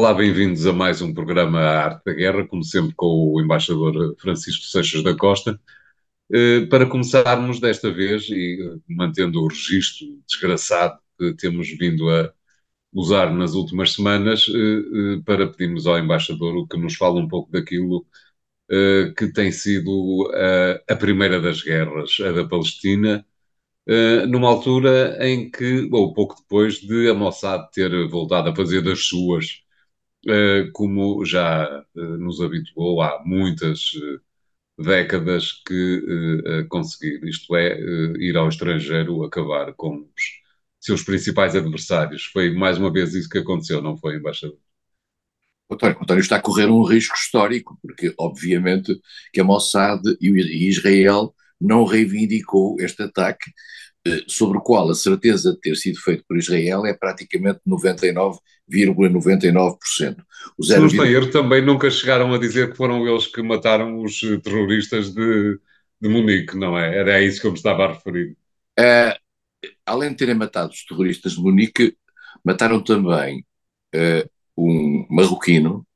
Olá, 0.00 0.14
bem-vindos 0.14 0.66
a 0.66 0.72
mais 0.72 1.02
um 1.02 1.12
programa 1.12 1.60
Arte 1.60 2.02
da 2.06 2.14
Guerra, 2.14 2.46
como 2.48 2.64
sempre 2.64 2.94
com 2.96 3.34
o 3.34 3.38
embaixador 3.38 4.16
Francisco 4.18 4.64
Seixas 4.64 5.02
da 5.02 5.14
Costa. 5.14 5.60
Eh, 6.32 6.64
para 6.70 6.86
começarmos 6.86 7.60
desta 7.60 7.92
vez, 7.92 8.26
e 8.30 8.80
mantendo 8.88 9.42
o 9.42 9.48
registro 9.48 10.06
desgraçado 10.26 10.98
que 11.18 11.34
temos 11.34 11.68
vindo 11.78 12.08
a 12.08 12.32
usar 12.94 13.30
nas 13.34 13.52
últimas 13.52 13.92
semanas, 13.92 14.46
eh, 14.48 15.16
eh, 15.18 15.22
para 15.22 15.46
pedirmos 15.46 15.86
ao 15.86 15.98
embaixador 15.98 16.56
o 16.56 16.66
que 16.66 16.78
nos 16.78 16.94
fala 16.96 17.20
um 17.20 17.28
pouco 17.28 17.52
daquilo 17.52 18.06
que 19.18 19.32
tem 19.32 19.52
sido 19.52 20.30
a 20.88 20.96
primeira 20.96 21.40
das 21.40 21.62
guerras, 21.62 22.16
a 22.20 22.32
da 22.32 22.48
Palestina, 22.48 23.26
numa 24.28 24.48
altura 24.48 25.18
em 25.20 25.50
que, 25.50 25.88
ou 25.92 26.14
pouco 26.14 26.36
depois 26.36 26.76
de 26.80 27.10
a 27.10 27.14
Mossad 27.14 27.68
ter 27.72 27.90
voltado 28.08 28.50
a 28.50 28.56
fazer 28.56 28.82
das 28.82 29.06
suas 29.06 29.62
eh, 29.64 29.69
como 30.72 31.24
já 31.24 31.84
eh, 31.96 32.00
nos 32.00 32.40
habituou 32.40 33.00
há 33.02 33.22
muitas 33.24 33.92
eh, 33.96 34.18
décadas 34.82 35.52
que 35.66 36.66
conseguir, 36.68 37.22
isto 37.28 37.54
é, 37.56 37.78
ir 38.18 38.36
ao 38.36 38.48
estrangeiro 38.48 39.22
acabar 39.24 39.74
com 39.74 39.98
os 39.98 40.40
seus 40.80 41.02
principais 41.02 41.54
adversários. 41.54 42.24
Foi 42.26 42.50
mais 42.54 42.78
uma 42.78 42.92
vez 42.92 43.14
isso 43.14 43.28
que 43.28 43.38
aconteceu, 43.38 43.82
não 43.82 43.96
foi, 43.96 44.16
embaixador? 44.16 44.58
António, 45.70 45.98
António 46.02 46.20
está 46.20 46.36
a 46.36 46.40
correr 46.40 46.66
um 46.66 46.82
risco 46.82 47.14
histórico, 47.14 47.78
porque 47.82 48.12
obviamente 48.18 48.98
que 49.32 49.40
a 49.40 49.44
Mossad 49.44 50.02
e 50.20 50.68
Israel 50.68 51.34
não 51.60 51.84
reivindicou 51.84 52.76
este 52.80 53.02
ataque 53.02 53.50
eh, 53.50 53.52
sobre 54.26 54.58
o 54.58 54.60
qual 54.62 54.90
a 54.90 54.94
certeza 54.94 55.52
de 55.52 55.60
ter 55.60 55.76
sido 55.76 56.00
feito 56.00 56.24
por 56.26 56.38
Israel 56.38 56.86
é 56.86 56.94
praticamente 56.94 57.60
99,99%. 57.66 58.40
,99%. 58.70 60.24
O 60.56 60.64
Se 60.64 60.78
não 60.78 61.04
erro, 61.04 61.30
também 61.30 61.64
nunca 61.64 61.90
chegaram 61.90 62.32
a 62.32 62.38
dizer 62.38 62.70
que 62.70 62.76
foram 62.76 63.06
eles 63.06 63.26
que 63.26 63.42
mataram 63.42 64.02
os 64.02 64.22
eh, 64.22 64.38
terroristas 64.38 65.12
de, 65.12 65.58
de 66.00 66.08
Munique, 66.08 66.56
não 66.56 66.78
é? 66.78 66.96
Era 66.96 67.16
a 67.16 67.22
isso 67.22 67.40
que 67.40 67.46
eu 67.46 67.50
me 67.50 67.58
estava 67.58 67.84
a 67.84 67.92
referir. 67.92 68.36
Uh, 68.78 69.14
além 69.84 70.10
de 70.10 70.16
terem 70.16 70.34
matado 70.34 70.72
os 70.72 70.84
terroristas 70.84 71.32
de 71.32 71.42
Munique, 71.42 71.94
mataram 72.42 72.82
também 72.82 73.44
uh, 73.94 74.30
um 74.56 75.06
marroquino 75.10 75.86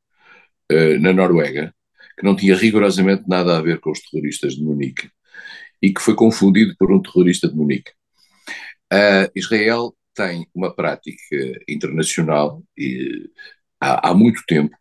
uh, 0.70 1.00
na 1.00 1.12
Noruega, 1.12 1.74
que 2.18 2.24
não 2.24 2.36
tinha 2.36 2.54
rigorosamente 2.54 3.24
nada 3.26 3.56
a 3.56 3.62
ver 3.62 3.80
com 3.80 3.90
os 3.90 4.00
terroristas 4.00 4.54
de 4.54 4.62
Munique 4.62 5.08
e 5.84 5.92
que 5.92 6.00
foi 6.00 6.14
confundido 6.14 6.74
por 6.78 6.90
um 6.90 7.02
terrorista 7.02 7.46
de 7.46 7.54
Munique. 7.54 7.92
Uh, 8.90 9.28
Israel 9.36 9.94
tem 10.14 10.46
uma 10.54 10.74
prática 10.74 11.36
internacional 11.68 12.64
e, 12.74 13.28
há, 13.78 14.08
há 14.08 14.14
muito 14.14 14.42
tempo 14.48 14.74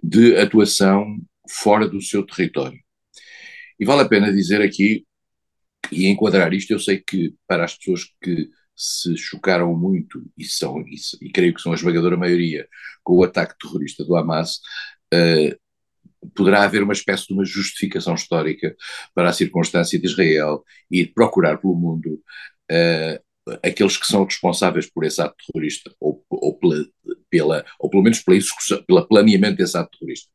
de 0.00 0.36
atuação 0.36 1.18
fora 1.50 1.88
do 1.88 2.00
seu 2.00 2.24
território. 2.24 2.78
E 3.80 3.84
vale 3.84 4.02
a 4.02 4.08
pena 4.08 4.32
dizer 4.32 4.62
aqui 4.62 5.04
e 5.90 6.06
enquadrar 6.06 6.52
isto, 6.52 6.70
eu 6.70 6.78
sei 6.78 6.98
que 6.98 7.34
para 7.44 7.64
as 7.64 7.76
pessoas 7.76 8.04
que 8.22 8.48
se 8.76 9.16
chocaram 9.16 9.74
muito, 9.76 10.22
e 10.36 10.44
são, 10.44 10.78
e, 10.82 10.94
e 11.20 11.32
creio 11.32 11.52
que 11.52 11.60
são 11.60 11.72
a 11.72 11.74
esmagadora 11.74 12.16
maioria, 12.16 12.68
com 13.02 13.14
o 13.16 13.24
ataque 13.24 13.56
terrorista 13.58 14.04
do 14.04 14.14
Hamas, 14.14 14.60
uh, 15.12 15.58
poderá 16.34 16.62
haver 16.62 16.82
uma 16.82 16.92
espécie 16.92 17.28
de 17.28 17.34
uma 17.34 17.44
justificação 17.44 18.14
histórica 18.14 18.76
para 19.14 19.30
a 19.30 19.32
circunstância 19.32 19.98
de 19.98 20.06
Israel 20.06 20.64
e 20.90 21.06
procurar 21.06 21.58
pelo 21.58 21.74
mundo 21.74 22.20
uh, 22.70 23.58
aqueles 23.62 23.96
que 23.96 24.06
são 24.06 24.24
responsáveis 24.24 24.90
por 24.90 25.04
esse 25.04 25.20
ato 25.20 25.36
terrorista, 25.46 25.90
ou, 26.00 26.24
ou, 26.28 26.58
pela, 26.58 26.84
pela, 27.30 27.64
ou 27.78 27.88
pelo 27.88 28.02
menos 28.02 28.20
pela 28.20 28.36
execução, 28.36 28.82
pela 28.84 29.06
planeamento 29.06 29.56
desse 29.56 29.76
ato 29.76 29.96
terrorista. 29.98 30.30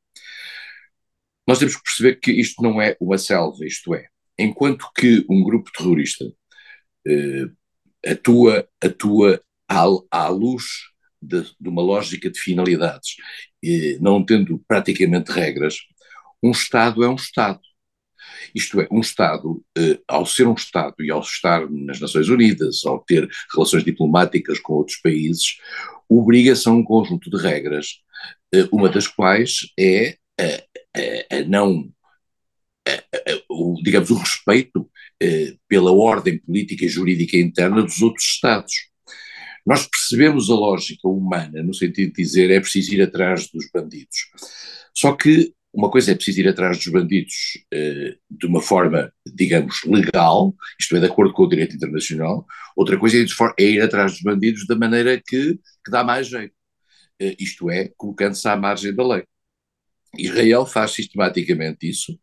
Nós 1.47 1.59
temos 1.59 1.75
que 1.75 1.83
perceber 1.83 2.15
que 2.15 2.31
isto 2.31 2.61
não 2.63 2.81
é 2.81 2.95
uma 2.99 3.17
selva, 3.17 3.65
isto 3.65 3.93
é, 3.93 4.07
enquanto 4.39 4.89
que 4.95 5.25
um 5.29 5.43
grupo 5.43 5.69
terrorista 5.75 6.25
uh, 6.25 7.55
atua, 8.05 8.67
atua 8.81 9.41
à, 9.67 9.85
à 10.09 10.27
luz 10.29 10.92
de, 11.23 11.43
de, 11.59 11.69
uma 11.69 11.81
lógica 11.81 12.29
de 12.29 12.39
finalidades, 12.39 13.15
e 13.61 13.97
não 14.01 14.23
tendo 14.23 14.63
praticamente 14.67 15.31
regras, 15.31 15.77
um 16.41 16.51
Estado 16.51 17.03
é 17.03 17.09
um 17.09 17.15
Estado. 17.15 17.59
Isto 18.53 18.81
é, 18.81 18.87
um 18.91 18.99
Estado, 18.99 19.63
eh, 19.77 19.99
ao 20.07 20.25
ser 20.25 20.47
um 20.47 20.53
Estado 20.53 20.95
e 20.99 21.11
ao 21.11 21.21
estar 21.21 21.69
nas 21.69 21.99
Nações 21.99 22.29
Unidas, 22.29 22.85
ao 22.85 22.99
ter 22.99 23.27
relações 23.53 23.83
diplomáticas 23.83 24.59
com 24.59 24.73
outros 24.73 24.97
países, 24.97 25.57
obriga-se 26.09 26.67
a 26.67 26.71
um 26.71 26.83
conjunto 26.83 27.29
de 27.29 27.37
regras, 27.37 27.99
eh, 28.53 28.67
uma 28.71 28.89
das 28.89 29.07
quais 29.07 29.71
é 29.79 30.17
a, 30.39 30.43
a, 30.97 31.37
a 31.37 31.43
não, 31.47 31.89
a, 32.87 33.43
o, 33.49 33.81
digamos, 33.83 34.09
o 34.09 34.17
respeito 34.17 34.89
eh, 35.21 35.55
pela 35.67 35.91
ordem 35.91 36.37
política 36.39 36.85
e 36.85 36.89
jurídica 36.89 37.37
interna 37.37 37.81
dos 37.81 38.01
outros 38.01 38.25
Estados. 38.25 38.73
Nós 39.65 39.87
percebemos 39.87 40.49
a 40.49 40.55
lógica 40.55 41.07
humana, 41.07 41.63
no 41.63 41.73
sentido 41.73 42.13
de 42.13 42.23
dizer 42.23 42.51
é 42.51 42.59
preciso 42.59 42.93
ir 42.93 43.01
atrás 43.01 43.49
dos 43.49 43.69
bandidos. 43.73 44.29
Só 44.93 45.13
que 45.13 45.53
uma 45.73 45.89
coisa 45.89 46.11
é 46.11 46.15
preciso 46.15 46.41
ir 46.41 46.47
atrás 46.47 46.77
dos 46.77 46.87
bandidos 46.87 47.33
eh, 47.73 48.15
de 48.29 48.45
uma 48.45 48.61
forma, 48.61 49.11
digamos, 49.25 49.81
legal, 49.85 50.53
isto 50.79 50.95
é, 50.95 50.99
de 50.99 51.07
acordo 51.07 51.33
com 51.33 51.43
o 51.43 51.49
direito 51.49 51.75
internacional, 51.75 52.45
outra 52.75 52.97
coisa 52.97 53.17
é, 53.17 53.25
é 53.59 53.69
ir 53.69 53.81
atrás 53.81 54.13
dos 54.13 54.21
bandidos 54.21 54.67
da 54.67 54.75
maneira 54.75 55.19
que, 55.19 55.59
que 55.83 55.91
dá 55.91 56.03
mais 56.03 56.27
jeito, 56.27 56.53
eh, 57.19 57.35
isto 57.39 57.69
é, 57.71 57.91
colocando-se 57.97 58.47
à 58.47 58.55
margem 58.55 58.93
da 58.93 59.07
lei. 59.07 59.23
Israel 60.17 60.65
faz 60.65 60.91
sistematicamente 60.91 61.89
isso. 61.89 62.19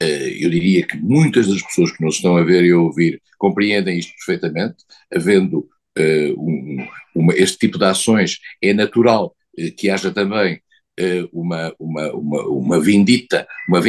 Eh, 0.00 0.44
eu 0.44 0.50
diria 0.50 0.86
que 0.86 0.96
muitas 0.96 1.46
das 1.48 1.62
pessoas 1.62 1.92
que 1.92 2.04
nos 2.04 2.16
estão 2.16 2.36
a 2.36 2.44
ver 2.44 2.64
e 2.64 2.72
a 2.72 2.78
ouvir 2.78 3.22
compreendem 3.38 3.98
isto 3.98 4.12
perfeitamente, 4.16 4.84
havendo 5.14 5.68
um, 5.98 6.86
uma, 7.14 7.34
este 7.34 7.58
tipo 7.58 7.78
de 7.78 7.84
ações, 7.84 8.38
é 8.62 8.72
natural 8.72 9.34
uh, 9.58 9.76
que 9.76 9.90
haja 9.90 10.10
também 10.10 10.60
uh, 11.00 11.28
uma, 11.32 11.74
uma, 11.78 12.12
uma, 12.12 12.42
uma 12.48 12.80
vindita, 12.80 13.46
uma 13.68 13.80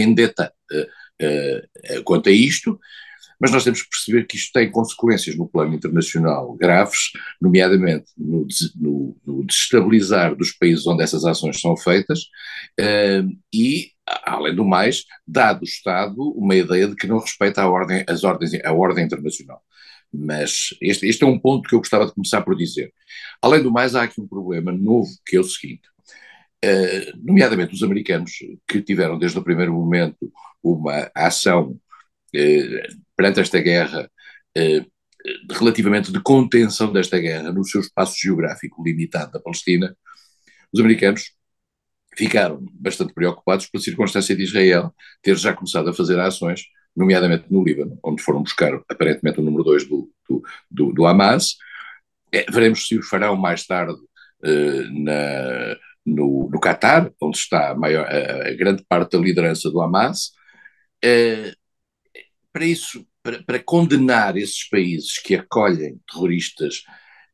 quanto 2.04 2.30
a 2.30 2.32
isto, 2.32 2.80
mas 3.40 3.52
nós 3.52 3.64
temos 3.64 3.84
que 3.84 3.90
perceber 3.90 4.26
que 4.26 4.36
isto 4.36 4.52
tem 4.52 4.72
consequências 4.72 5.38
no 5.38 5.48
plano 5.48 5.76
internacional 5.76 6.56
graves, 6.56 7.12
nomeadamente 7.40 8.06
no, 8.18 8.48
no, 8.76 9.18
no 9.24 9.46
desestabilizar 9.46 10.36
dos 10.36 10.52
países 10.52 10.88
onde 10.88 11.04
essas 11.04 11.24
ações 11.24 11.62
são 11.62 11.78
feitas, 11.78 12.22
e, 13.54 13.92
além 14.26 14.56
do 14.56 14.66
mais, 14.66 15.06
dá 15.28 15.54
do 15.54 15.64
Estado 15.64 16.18
uma 16.36 16.56
ideia 16.56 16.88
de 16.88 16.96
que 16.96 17.06
não 17.06 17.20
respeita 17.20 17.62
a 17.62 17.70
ordem, 17.70 18.04
as 18.08 18.24
ordens, 18.24 18.54
a 18.64 18.72
ordem 18.74 19.06
internacional. 19.06 19.62
Mas 20.14 20.76
este, 20.82 21.08
este 21.08 21.24
é 21.24 21.28
um 21.28 21.40
ponto 21.40 21.68
que 21.68 21.76
eu 21.76 21.80
gostava 21.80 22.06
de 22.06 22.14
começar 22.14 22.42
por 22.42 22.56
dizer. 22.56 22.94
Além 23.42 23.64
do 23.64 23.72
mais, 23.72 23.96
há 23.96 24.04
aqui 24.04 24.20
um 24.20 24.28
problema 24.28 24.72
novo, 24.72 25.10
que 25.26 25.38
é 25.38 25.40
o 25.40 25.44
seguinte, 25.44 25.88
uh, 26.66 27.18
nomeadamente 27.24 27.74
os 27.74 27.84
americanos, 27.84 28.32
que 28.68 28.82
tiveram 28.82 29.18
desde 29.18 29.38
o 29.40 29.44
primeiro 29.44 29.74
momento 29.74 30.32
uma 30.64 31.10
ação 31.16 31.80
uh, 32.36 33.02
perante 33.16 33.40
esta 33.40 33.60
guerra 33.62 34.10
uh, 34.58 34.92
relativamente 35.52 36.12
de 36.12 36.20
contenção 36.22 36.92
desta 36.92 37.20
guerra 37.20 37.52
no 37.52 37.64
seu 37.64 37.82
espaço 37.82 38.16
geográfico 38.20 38.84
limitado 38.84 39.32
da 39.32 39.40
Palestina, 39.40 39.96
os 40.74 40.80
americanos 40.80 41.32
ficaram 42.16 42.66
bastante 42.74 43.14
preocupados 43.14 43.68
pela 43.68 43.84
circunstância 43.84 44.36
de 44.36 44.44
Israel 44.44 44.94
ter 45.22 45.38
já 45.38 45.54
começado 45.54 45.90
a 45.90 45.94
fazer 45.94 46.20
ações 46.20 46.64
nomeadamente 46.96 47.46
no 47.50 47.64
Líbano, 47.64 47.98
onde 48.04 48.22
foram 48.22 48.44
buscar 48.44 48.74
aparentemente 48.90 49.40
o 49.40 49.44
número 49.44 49.64
2 49.64 49.88
do, 49.88 50.12
do, 50.28 50.44
do, 50.70 50.94
do, 50.94 51.06
Hamas. 51.06 51.58
É, 52.32 52.46
veremos 52.52 52.88
se 52.88 52.98
o 52.98 53.04
farão 53.04 53.36
mais 53.36 53.66
tarde 53.66 53.94
uh, 53.94 55.04
na, 55.04 55.78
no, 56.06 56.50
no 56.52 56.60
Qatar, 56.60 57.12
onde 57.22 57.38
está 57.38 57.72
a, 57.72 57.76
maior, 57.76 58.06
a, 58.06 58.50
a, 58.50 58.54
grande 58.54 58.84
parte 58.88 59.12
da 59.12 59.24
liderança 59.24 59.70
do 59.70 59.82
Hamas. 59.82 60.32
Uh, 61.04 61.56
para 62.54 62.66
isso, 62.66 63.06
para, 63.24 63.42
para, 63.44 63.60
condenar 63.60 64.38
esses 64.38 64.68
países 64.68 65.18
que 65.18 65.36
acolhem 65.36 66.00
terroristas, 66.12 66.84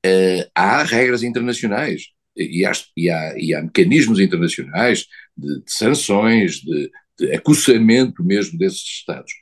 uh, 0.06 0.50
há 0.54 0.84
regras 0.84 1.24
internacionais 1.24 2.04
e 2.36 2.64
há, 2.66 2.72
e 2.96 3.10
há, 3.10 3.34
e 3.38 3.54
há 3.56 3.62
mecanismos 3.64 4.20
internacionais 4.20 5.08
de, 5.36 5.64
de 5.64 5.72
sanções, 5.72 6.58
de, 6.58 6.92
de 7.18 7.34
acussamento 7.34 8.24
mesmo 8.24 8.58
desses 8.58 8.84
Estados. 8.84 9.34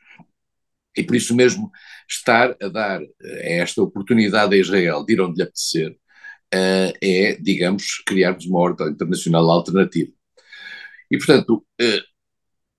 E 0.98 1.04
por 1.04 1.16
isso 1.16 1.36
mesmo, 1.36 1.72
estar 2.10 2.56
a 2.62 2.68
dar 2.68 3.02
eh, 3.02 3.60
esta 3.60 3.82
oportunidade 3.82 4.56
a 4.56 4.58
Israel 4.58 5.06
de 5.06 5.14
ir 5.14 5.22
onde 5.22 5.38
lhe 5.38 5.44
apetecer 5.44 5.92
uh, 6.54 6.94
é, 7.02 7.36
digamos, 7.36 8.02
criarmos 8.06 8.46
uma 8.46 8.60
ordem 8.60 8.88
internacional 8.88 9.50
alternativa. 9.50 10.12
E, 11.12 11.18
portanto, 11.18 11.66
uh, 11.82 12.02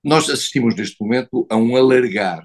nós 0.03 0.31
assistimos 0.31 0.75
neste 0.75 0.97
momento 1.01 1.47
a 1.51 1.57
um 1.57 1.77
alargar, 1.77 2.45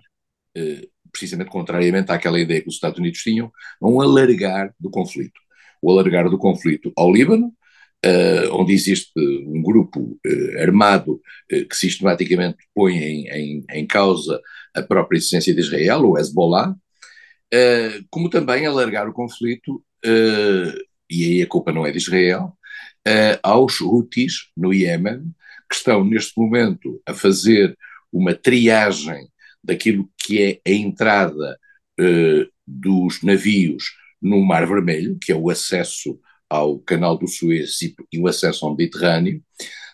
precisamente 1.12 1.50
contrariamente 1.50 2.12
àquela 2.12 2.40
ideia 2.40 2.62
que 2.62 2.68
os 2.68 2.76
Estados 2.76 3.00
Unidos 3.00 3.22
tinham, 3.22 3.52
a 3.80 3.88
um 3.88 4.02
alargar 4.02 4.74
do 4.80 4.90
conflito. 4.90 5.40
O 5.82 5.92
alargar 5.92 6.30
do 6.30 6.38
conflito 6.38 6.92
ao 6.98 7.12
Líbano, 7.12 7.54
uh, 8.06 8.54
onde 8.54 8.74
existe 8.74 9.12
um 9.18 9.62
grupo 9.62 10.20
uh, 10.26 10.60
armado 10.62 11.22
uh, 11.52 11.68
que 11.68 11.76
sistematicamente 11.76 12.58
põe 12.74 12.98
em, 12.98 13.28
em, 13.28 13.66
em, 13.70 13.88
causa 13.88 14.42
a 14.74 14.82
própria 14.82 15.18
existência 15.18 15.54
de 15.54 15.62
Israel, 15.62 16.02
o 16.02 16.18
Hezbollah, 16.18 16.76
como 18.10 18.30
também 18.30 18.66
alargar 18.66 19.10
o 19.10 19.14
conflito, 19.14 19.84
e 21.10 21.26
aí 21.26 21.42
a 21.42 21.48
culpa 21.48 21.74
não 21.74 21.86
é 21.86 21.92
de 21.92 21.98
Israel, 21.98 22.58
aos 23.44 23.82
Houthis 23.82 24.50
no 24.56 24.74
Iémen, 24.74 25.24
que 25.70 25.76
estão 25.76 26.06
neste 26.06 26.40
momento 26.40 27.02
a 27.06 27.14
fazer 27.14 27.78
uma 28.10 28.34
triagem 28.34 29.28
daquilo 29.62 30.10
que 30.18 30.42
é 30.42 30.62
a 30.66 30.74
entrada 30.74 31.60
dos 32.66 33.22
navios 33.22 33.84
no 34.22 34.40
Mar 34.40 34.66
Vermelho, 34.66 35.18
que 35.22 35.34
é 35.34 35.36
o 35.36 35.50
acesso 35.50 36.18
ao 36.52 36.78
Canal 36.80 37.18
do 37.18 37.30
Suez 37.30 37.82
e 38.12 38.20
o 38.20 38.28
acesso 38.28 38.66
ao 38.66 38.76
Mediterrâneo, 38.76 39.42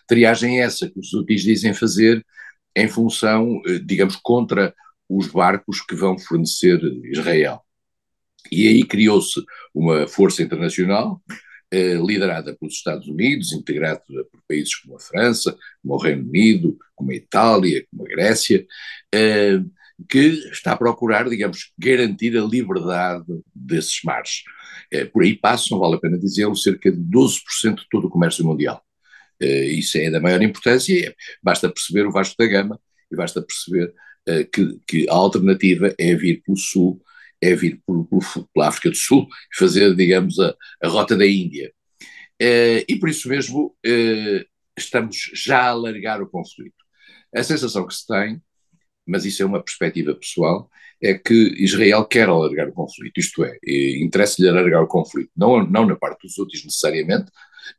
triagem 0.08 0.60
essa 0.60 0.90
que 0.90 0.98
os 0.98 1.14
úteis 1.14 1.42
dizem 1.42 1.72
fazer 1.72 2.26
em 2.74 2.88
função, 2.88 3.62
eh, 3.64 3.78
digamos, 3.78 4.16
contra 4.16 4.74
os 5.08 5.28
barcos 5.28 5.80
que 5.80 5.94
vão 5.94 6.18
fornecer 6.18 6.80
Israel. 7.04 7.60
E 8.50 8.66
aí 8.66 8.82
criou-se 8.84 9.40
uma 9.72 10.08
força 10.08 10.42
internacional 10.42 11.22
eh, 11.70 11.94
liderada 11.94 12.56
pelos 12.56 12.74
Estados 12.74 13.06
Unidos, 13.06 13.52
integrada 13.52 14.02
por 14.32 14.42
países 14.48 14.74
como 14.74 14.96
a 14.96 15.00
França, 15.00 15.56
como 15.80 15.94
o 15.94 15.98
Reino 15.98 16.24
Unido, 16.28 16.76
como 16.96 17.12
a 17.12 17.14
Itália, 17.14 17.86
como 17.88 18.04
a 18.04 18.08
Grécia, 18.08 18.66
eh, 19.14 19.60
que 20.08 20.50
está 20.50 20.72
a 20.72 20.76
procurar, 20.76 21.28
digamos, 21.28 21.72
garantir 21.78 22.36
a 22.36 22.42
liberdade 22.42 23.26
desses 23.54 24.00
mares. 24.02 24.42
É, 24.90 25.04
por 25.04 25.22
aí 25.22 25.36
passam, 25.36 25.78
vale 25.78 25.96
a 25.96 25.98
pena 25.98 26.18
dizê-lo, 26.18 26.56
cerca 26.56 26.90
de 26.90 26.98
12% 26.98 27.76
de 27.76 27.88
todo 27.90 28.06
o 28.06 28.10
comércio 28.10 28.44
mundial. 28.44 28.82
É, 29.40 29.66
isso 29.66 29.98
é 29.98 30.10
da 30.10 30.20
maior 30.20 30.42
importância, 30.42 31.14
basta 31.42 31.68
perceber 31.68 32.06
o 32.06 32.12
vasto 32.12 32.34
da 32.38 32.46
gama 32.46 32.80
e 33.10 33.16
basta 33.16 33.42
perceber 33.42 33.92
é, 34.26 34.44
que, 34.44 34.80
que, 34.86 35.08
a 35.08 35.14
alternativa 35.14 35.94
é 35.98 36.14
vir 36.14 36.42
pelo 36.42 36.56
sul, 36.56 37.02
é 37.40 37.54
vir 37.54 37.80
por, 37.86 38.04
por, 38.06 38.48
pela 38.52 38.68
África 38.68 38.90
do 38.90 38.96
Sul 38.96 39.28
e 39.54 39.58
fazer, 39.58 39.94
digamos, 39.94 40.38
a, 40.40 40.54
a 40.82 40.88
rota 40.88 41.16
da 41.16 41.26
Índia. 41.26 41.72
e 42.40 42.96
por 42.98 43.08
isso 43.08 43.28
mesmo 43.28 43.76
estamos 44.76 45.30
já 45.34 45.60
a 45.62 45.68
alargar 45.68 46.22
o 46.22 46.28
conflito. 46.28 46.76
A 47.34 47.42
sensação 47.42 47.86
que 47.86 47.94
se 47.94 48.06
tem 48.06 48.40
mas 49.08 49.24
isso 49.24 49.42
é 49.42 49.46
uma 49.46 49.62
perspectiva 49.62 50.14
pessoal, 50.14 50.70
é 51.02 51.14
que 51.14 51.34
Israel 51.58 52.04
quer 52.04 52.28
alargar 52.28 52.68
o 52.68 52.72
conflito, 52.72 53.18
isto 53.18 53.44
é, 53.44 53.56
interessa-lhe 54.02 54.48
alargar 54.48 54.82
o 54.82 54.88
conflito, 54.88 55.30
não, 55.36 55.64
não 55.64 55.86
na 55.86 55.96
parte 55.96 56.26
dos 56.26 56.38
outros 56.38 56.64
necessariamente, 56.64 57.30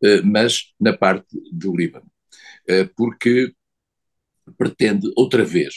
eh, 0.04 0.22
mas 0.22 0.74
na 0.80 0.96
parte 0.96 1.28
do 1.52 1.76
Líbano, 1.76 2.06
eh, 2.68 2.86
porque 2.96 3.54
pretende 4.58 5.12
outra 5.16 5.44
vez 5.46 5.76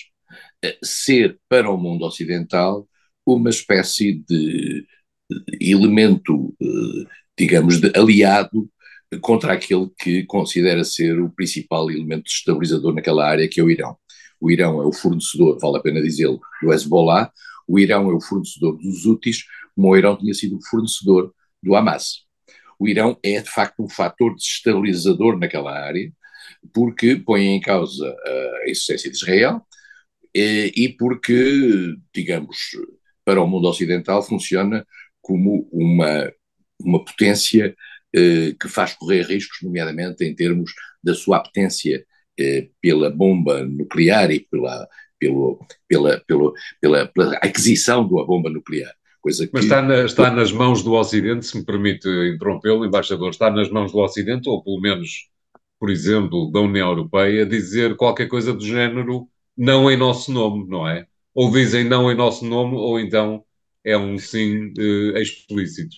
eh, 0.64 0.78
ser 0.82 1.38
para 1.48 1.70
o 1.70 1.76
mundo 1.78 2.04
ocidental 2.04 2.88
uma 3.26 3.50
espécie 3.50 4.14
de 4.28 4.86
elemento, 5.60 6.54
digamos, 7.38 7.80
de 7.80 7.92
aliado 7.96 8.70
contra 9.20 9.52
aquele 9.54 9.90
que 9.98 10.24
considera 10.24 10.84
ser 10.84 11.20
o 11.20 11.30
principal 11.30 11.90
elemento 11.90 12.26
estabilizador 12.28 12.94
naquela 12.94 13.26
área, 13.28 13.48
que 13.48 13.60
é 13.60 13.64
o 13.64 13.70
Irão. 13.70 13.96
O 14.42 14.50
Irão 14.50 14.82
é 14.82 14.86
o 14.86 14.92
fornecedor, 14.92 15.58
vale 15.60 15.78
a 15.78 15.80
pena 15.80 16.02
dizê-lo, 16.02 16.40
do 16.60 16.72
Hezbollah, 16.72 17.30
o 17.68 17.78
Irão 17.78 18.10
é 18.10 18.14
o 18.14 18.20
fornecedor 18.20 18.76
dos 18.76 19.06
Houthis, 19.06 19.44
como 19.74 19.88
o 19.88 19.96
Irão 19.96 20.16
tinha 20.16 20.34
sido 20.34 20.56
o 20.56 20.66
fornecedor 20.68 21.32
do 21.62 21.76
Hamas. 21.76 22.24
O 22.78 22.88
Irão 22.88 23.16
é, 23.22 23.40
de 23.40 23.48
facto, 23.48 23.82
um 23.82 23.88
fator 23.88 24.34
desestabilizador 24.34 25.38
naquela 25.38 25.72
área, 25.72 26.12
porque 26.74 27.14
põe 27.16 27.46
em 27.46 27.60
causa 27.60 28.04
a 28.64 28.68
existência 28.68 29.10
de 29.10 29.16
Israel 29.16 29.62
e 30.34 30.94
porque, 30.98 31.94
digamos, 32.12 32.56
para 33.24 33.40
o 33.40 33.46
mundo 33.46 33.68
ocidental 33.68 34.22
funciona 34.22 34.84
como 35.20 35.68
uma, 35.72 36.32
uma 36.80 37.04
potência 37.04 37.76
eh, 38.14 38.54
que 38.60 38.68
faz 38.68 38.92
correr 38.94 39.22
riscos, 39.22 39.58
nomeadamente 39.62 40.22
em 40.24 40.34
termos 40.34 40.72
da 41.02 41.14
sua 41.14 41.38
apetência 41.38 41.96
eh, 41.96 42.04
pela 42.80 43.10
bomba 43.10 43.64
nuclear 43.64 44.30
e 44.30 44.40
pela, 44.40 44.88
pelo, 45.18 45.60
pela, 45.88 46.20
pelo, 46.26 46.54
pela, 46.80 47.06
pela 47.06 47.32
aquisição 47.36 48.02
da 48.02 48.24
bomba 48.24 48.50
nuclear. 48.50 48.92
Coisa 49.20 49.46
que... 49.46 49.52
Mas 49.54 49.64
está, 49.64 49.80
na, 49.80 50.04
está 50.04 50.30
nas 50.30 50.50
mãos 50.50 50.82
do 50.82 50.94
Ocidente, 50.94 51.46
se 51.46 51.56
me 51.56 51.64
permite 51.64 52.08
interrompê-lo, 52.34 52.84
embaixador, 52.84 53.30
está 53.30 53.50
nas 53.50 53.70
mãos 53.70 53.92
do 53.92 53.98
Ocidente, 53.98 54.48
ou 54.48 54.62
pelo 54.62 54.80
menos, 54.80 55.28
por 55.78 55.90
exemplo, 55.90 56.50
da 56.50 56.60
União 56.60 56.88
Europeia, 56.88 57.46
dizer 57.46 57.96
qualquer 57.96 58.26
coisa 58.26 58.52
do 58.52 58.64
género 58.64 59.28
não 59.56 59.90
em 59.90 59.96
nosso 59.96 60.32
nome, 60.32 60.68
não 60.68 60.88
é? 60.88 61.06
Ou 61.34 61.50
dizem 61.52 61.84
não 61.84 62.10
em 62.10 62.16
nosso 62.16 62.44
nome, 62.44 62.74
ou 62.74 62.98
então 62.98 63.44
é 63.84 63.96
um 63.96 64.18
sim 64.18 64.72
eh, 64.78 65.20
explícito. 65.20 65.96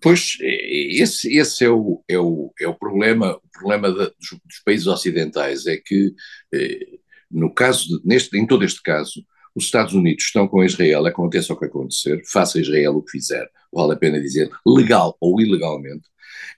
Pois, 0.00 0.36
esse, 0.40 1.36
esse 1.36 1.64
é, 1.64 1.70
o, 1.70 2.02
é, 2.08 2.18
o, 2.18 2.52
é 2.60 2.68
o 2.68 2.74
problema, 2.74 3.36
o 3.36 3.48
problema 3.58 3.90
dos, 3.90 4.10
dos, 4.18 4.58
países 4.64 4.86
ocidentais, 4.86 5.66
é 5.66 5.76
que, 5.76 6.12
eh, 6.52 6.86
no 7.30 7.52
caso, 7.52 7.86
de, 7.86 8.06
neste, 8.06 8.36
em 8.36 8.46
todo 8.46 8.64
este 8.64 8.82
caso, 8.82 9.24
os 9.54 9.64
Estados 9.64 9.94
Unidos 9.94 10.24
estão 10.24 10.46
com 10.48 10.64
Israel, 10.64 11.06
aconteça 11.06 11.52
o 11.52 11.58
que 11.58 11.66
acontecer, 11.66 12.22
faça 12.26 12.60
Israel 12.60 12.96
o 12.96 13.02
que 13.02 13.12
fizer, 13.12 13.48
vale 13.72 13.94
a 13.94 13.96
pena 13.96 14.20
dizer, 14.20 14.50
legal 14.66 15.16
ou 15.20 15.40
ilegalmente, 15.40 16.08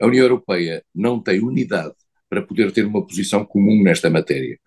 a 0.00 0.06
União 0.06 0.24
Europeia 0.24 0.84
não 0.94 1.20
tem 1.20 1.40
unidade 1.40 1.94
para 2.28 2.42
poder 2.42 2.72
ter 2.72 2.84
uma 2.86 3.06
posição 3.06 3.44
comum 3.44 3.82
nesta 3.82 4.10
matéria. 4.10 4.58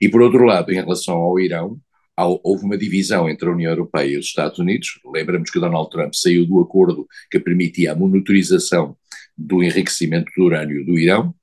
E, 0.00 0.08
por 0.08 0.22
outro 0.22 0.44
lado, 0.44 0.72
em 0.72 0.76
relação 0.76 1.16
ao 1.16 1.38
Irão, 1.38 1.78
houve 2.26 2.64
uma 2.64 2.76
divisão 2.76 3.28
entre 3.28 3.48
a 3.48 3.52
União 3.52 3.70
Europeia 3.70 4.14
e 4.14 4.18
os 4.18 4.26
Estados 4.26 4.58
Unidos. 4.58 4.98
Lembramos 5.04 5.50
que 5.50 5.60
Donald 5.60 5.90
Trump 5.90 6.12
saiu 6.14 6.46
do 6.46 6.60
acordo 6.60 7.06
que 7.30 7.38
permitia 7.38 7.92
a 7.92 7.96
monitorização 7.96 8.96
do 9.36 9.62
enriquecimento 9.62 10.30
do 10.36 10.44
urânio 10.44 10.84
do 10.84 10.98
Irão. 10.98 11.34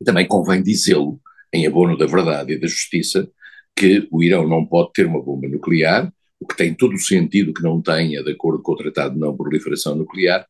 E 0.00 0.04
também 0.04 0.26
convém 0.26 0.62
dizê-lo, 0.62 1.20
em 1.52 1.66
abono 1.66 1.96
da 1.96 2.06
verdade 2.06 2.52
e 2.52 2.58
da 2.58 2.66
justiça, 2.66 3.30
que 3.76 4.06
o 4.10 4.22
Irão 4.22 4.48
não 4.48 4.64
pode 4.64 4.92
ter 4.92 5.06
uma 5.06 5.22
bomba 5.22 5.48
nuclear, 5.48 6.12
o 6.38 6.46
que 6.46 6.56
tem 6.56 6.74
todo 6.74 6.94
o 6.94 6.98
sentido 6.98 7.52
que 7.52 7.62
não 7.62 7.82
tenha, 7.82 8.22
de 8.22 8.32
acordo 8.32 8.62
com 8.62 8.72
o 8.72 8.76
Tratado 8.76 9.14
de 9.14 9.20
Não 9.20 9.36
Proliferação 9.36 9.94
Nuclear, 9.94 10.46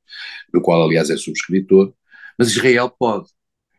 do 0.52 0.60
qual, 0.60 0.84
aliás, 0.84 1.10
é 1.10 1.16
subscritor, 1.16 1.92
mas 2.38 2.48
Israel 2.48 2.88
pode. 2.90 3.28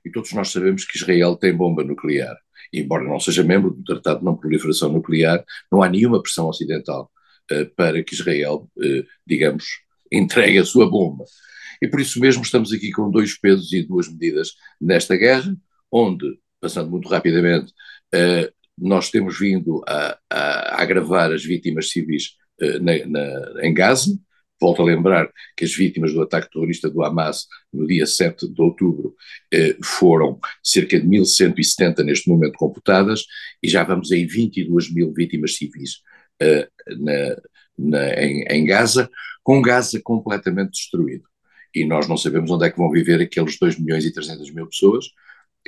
E 0.06 0.12
todos 0.12 0.34
nós 0.34 0.50
sabemos 0.50 0.84
que 0.84 0.98
Israel 0.98 1.36
tem 1.36 1.56
bomba 1.56 1.84
nuclear 1.84 2.36
embora 2.74 3.04
não 3.04 3.20
seja 3.20 3.44
membro 3.44 3.72
do 3.72 3.84
Tratado 3.84 4.20
de 4.20 4.26
Não 4.26 4.36
Proliferação 4.36 4.92
Nuclear, 4.92 5.44
não 5.72 5.84
há 5.84 5.90
nenhuma 5.90 6.22
pressão 6.22 6.48
ocidental 6.48 7.12
uh, 7.52 7.66
para 7.76 8.04
que 8.04 8.14
Israel, 8.14 8.70
uh, 8.78 9.06
digamos, 9.26 9.66
entregue 10.12 10.60
a 10.60 10.66
sua 10.66 10.90
bomba. 10.90 11.26
E 11.82 11.88
por 11.88 12.00
isso 12.00 12.20
mesmo 12.20 12.44
estamos 12.44 12.72
aqui 12.72 12.92
com 12.92 13.10
dois 13.10 13.38
pesos 13.38 13.72
e 13.74 13.84
duas 13.84 14.08
medidas 14.08 14.54
nesta 14.80 15.16
guerra, 15.16 15.56
onde, 15.92 16.26
passando 16.60 16.90
muito 16.90 17.10
rapidamente, 17.10 17.72
uh, 18.14 18.52
nós 18.78 19.10
temos 19.10 19.38
vindo 19.38 19.84
a, 19.88 20.18
a, 20.30 20.40
a, 20.40 20.82
agravar 20.82 21.32
as 21.32 21.44
vítimas 21.44 21.90
civis 21.90 22.36
na, 22.82 23.06
na, 23.08 23.66
em 23.66 23.74
Gaza, 23.74 24.18
Volto 24.62 24.84
a 24.84 24.86
lembrar 24.86 25.28
que 25.58 25.66
as 25.66 25.74
vítimas 25.74 26.14
do 26.14 26.22
ataque 26.22 26.52
terrorista 26.52 26.88
do 26.88 27.04
Hamas 27.04 27.48
no 27.74 27.88
dia 27.88 28.06
7 28.06 28.48
de 28.48 28.62
outubro 28.62 29.16
eh, 29.52 29.76
foram 29.84 30.40
cerca 30.64 31.00
de 31.00 31.08
1.170 31.08 32.04
neste 32.04 32.30
momento 32.30 32.54
computadas 32.54 33.26
e 33.64 33.68
já 33.68 33.84
vamos 33.84 34.12
em 34.12 34.28
22 34.28 34.94
mil 34.94 35.12
vítimas 35.12 35.56
civis 35.56 36.02
eh, 36.40 36.70
na, 37.00 37.36
na, 37.76 38.14
em, 38.24 38.44
em 38.52 38.66
Gaza, 38.66 39.10
com 39.44 39.64
Gaza 39.64 40.00
completamente 40.04 40.74
destruído. 40.74 41.24
E 41.74 41.84
nós 41.84 42.08
não 42.08 42.16
sabemos 42.16 42.52
onde 42.52 42.68
é 42.68 42.70
que 42.70 42.78
vão 42.78 42.92
viver 42.92 43.20
aqueles 43.20 43.58
2 43.58 43.80
milhões 43.80 44.06
e 44.06 44.14
300 44.14 44.52
mil 44.52 44.68
pessoas 44.68 45.06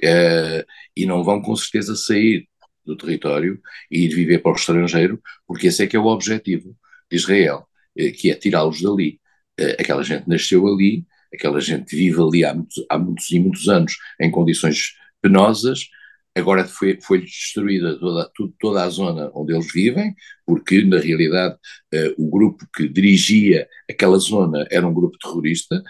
eh, 0.03 0.63
e 0.95 1.07
não 1.07 1.23
vão 1.23 1.41
com 1.41 1.55
certeza 1.55 1.95
sair 1.95 2.47
do 2.85 2.95
território 2.95 3.59
e 3.89 4.05
ir 4.05 4.09
viver 4.13 4.39
para 4.39 4.51
o 4.51 4.55
estrangeiro, 4.55 5.19
porque 5.47 5.67
esse 5.67 5.81
é 5.81 5.87
que 5.87 5.95
é 5.95 5.99
o 5.99 6.05
objetivo 6.05 6.75
de 7.09 7.17
Israel 7.17 7.67
que 7.95 8.31
é 8.31 8.35
tirá-los 8.35 8.81
dali. 8.81 9.19
Eh, 9.59 9.77
aquela 9.79 10.03
gente 10.03 10.27
nasceu 10.27 10.67
ali, 10.67 11.05
aquela 11.33 11.59
gente 11.61 11.95
vive 11.95 12.21
ali 12.21 12.45
há 12.45 12.53
muitos, 12.53 12.85
há 12.89 12.97
muitos 12.97 13.31
e 13.31 13.39
muitos 13.39 13.67
anos 13.69 13.95
em 14.19 14.31
condições 14.31 14.93
penosas, 15.21 15.87
agora 16.35 16.65
foi, 16.65 16.99
foi 17.01 17.21
destruída 17.21 17.97
toda, 17.99 18.31
toda 18.59 18.83
a 18.83 18.89
zona 18.89 19.31
onde 19.33 19.53
eles 19.53 19.71
vivem, 19.71 20.15
porque 20.45 20.83
na 20.83 20.99
realidade 20.99 21.55
uh, 21.55 22.13
o 22.17 22.29
grupo 22.29 22.67
que 22.75 22.87
dirigia 22.87 23.67
aquela 23.89 24.17
zona 24.17 24.65
era 24.71 24.87
um 24.87 24.93
grupo 24.93 25.17
terrorista, 25.17 25.81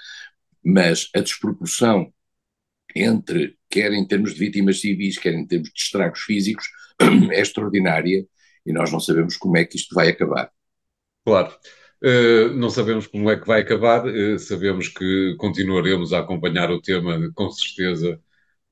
mas 0.64 1.10
a 1.16 1.20
desproporção 1.22 2.14
entre, 2.96 3.58
quer 3.70 3.92
em 3.94 4.06
termos 4.06 4.34
de 4.34 4.40
vítimas 4.40 4.80
civis, 4.82 5.18
quer 5.18 5.34
em 5.34 5.46
termos 5.48 5.70
de 5.70 5.80
estragos 5.80 6.22
físicos, 6.22 6.66
é 7.32 7.42
extraordinária 7.42 8.26
e 8.66 8.74
nós 8.74 8.92
não 8.92 9.00
sabemos 9.00 9.38
como 9.38 9.58
é 9.58 9.66
que 9.66 9.78
isto 9.78 9.96
vai 9.96 10.10
acabar. 10.10 10.52
Claro. 11.26 11.54
Uh, 12.04 12.54
não 12.56 12.70
sabemos 12.70 13.08
como 13.08 13.30
é 13.32 13.40
que 13.40 13.48
vai 13.48 13.62
acabar, 13.62 14.06
uh, 14.06 14.38
sabemos 14.40 14.90
que 14.90 15.36
continuaremos 15.38 16.12
a 16.12 16.20
acompanhar 16.20 16.70
o 16.70 16.82
tema 16.82 17.32
com 17.34 17.50
certeza 17.52 18.22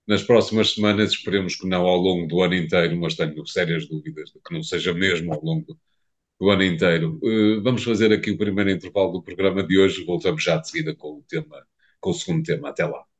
nas 0.07 0.23
próximas 0.23 0.73
semanas. 0.73 1.11
Esperemos 1.13 1.55
que 1.55 1.67
não 1.67 1.87
ao 1.87 1.97
longo 1.97 2.27
do 2.27 2.41
ano 2.43 2.55
inteiro, 2.55 2.97
mas 2.97 3.15
tenho 3.15 3.45
sérias 3.47 3.87
dúvidas 3.87 4.31
de 4.31 4.39
que 4.41 4.53
não 4.53 4.63
seja 4.63 4.93
mesmo 4.93 5.33
ao 5.33 5.41
longo 5.43 5.79
do 6.39 6.49
ano 6.49 6.63
inteiro. 6.63 7.19
Uh, 7.23 7.61
vamos 7.63 7.83
fazer 7.83 8.13
aqui 8.13 8.31
o 8.31 8.37
primeiro 8.37 8.71
intervalo 8.71 9.13
do 9.13 9.23
programa 9.23 9.63
de 9.63 9.79
hoje. 9.79 10.05
Voltamos 10.05 10.43
já 10.43 10.57
de 10.57 10.69
seguida 10.69 10.95
com 10.95 11.19
o 11.19 11.23
tema, 11.27 11.65
com 11.99 12.11
o 12.11 12.13
segundo 12.13 12.43
tema. 12.45 12.69
Até 12.69 12.85
lá. 12.85 13.10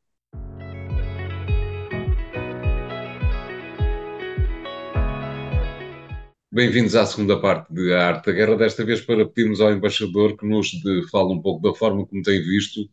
Bem-vindos 6.53 6.96
à 6.96 7.05
segunda 7.05 7.39
parte 7.39 7.74
de 7.74 7.93
Arte 7.93 8.25
da 8.25 8.31
Guerra, 8.34 8.58
desta 8.58 8.84
vez 8.84 9.00
para 9.01 9.25
pedirmos 9.25 9.62
ao 9.62 9.72
embaixador 9.72 10.36
que 10.38 10.46
nos 10.46 10.70
fale 11.10 11.34
um 11.34 11.41
pouco 11.41 11.62
da 11.62 11.74
forma 11.77 12.05
como 12.05 12.22
tem 12.22 12.41
visto 12.41 12.89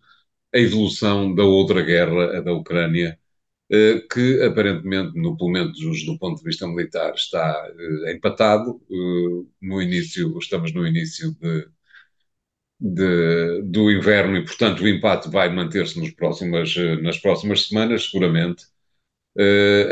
a 0.55 0.59
evolução 0.59 1.35
da 1.35 1.45
outra 1.45 1.83
guerra, 1.83 2.39
a 2.39 2.41
da 2.43 2.53
Ucrânia, 2.53 3.19
eh, 3.71 4.01
que 4.13 4.43
aparentemente, 4.45 5.19
no, 5.19 5.37
pelo 5.37 5.51
menos 5.51 5.79
do 6.07 6.19
ponto 6.19 6.39
de 6.39 6.45
vista 6.45 6.69
militar, 6.69 7.15
está 7.15 7.69
eh, 8.07 8.13
empatado. 8.15 8.81
Eh, 8.91 9.47
no 9.63 9.83
início, 9.83 10.39
estamos 10.39 10.73
no 10.75 10.87
início 10.87 11.33
de, 11.41 11.69
de, 12.81 13.63
do 13.63 13.91
inverno 13.91 14.37
e, 14.37 14.45
portanto, 14.45 14.83
o 14.83 14.89
empate 14.89 15.29
vai 15.31 15.49
manter-se 15.53 15.99
nas 16.01 16.11
próximas 17.19 17.67
semanas, 17.69 18.05
seguramente 18.11 18.67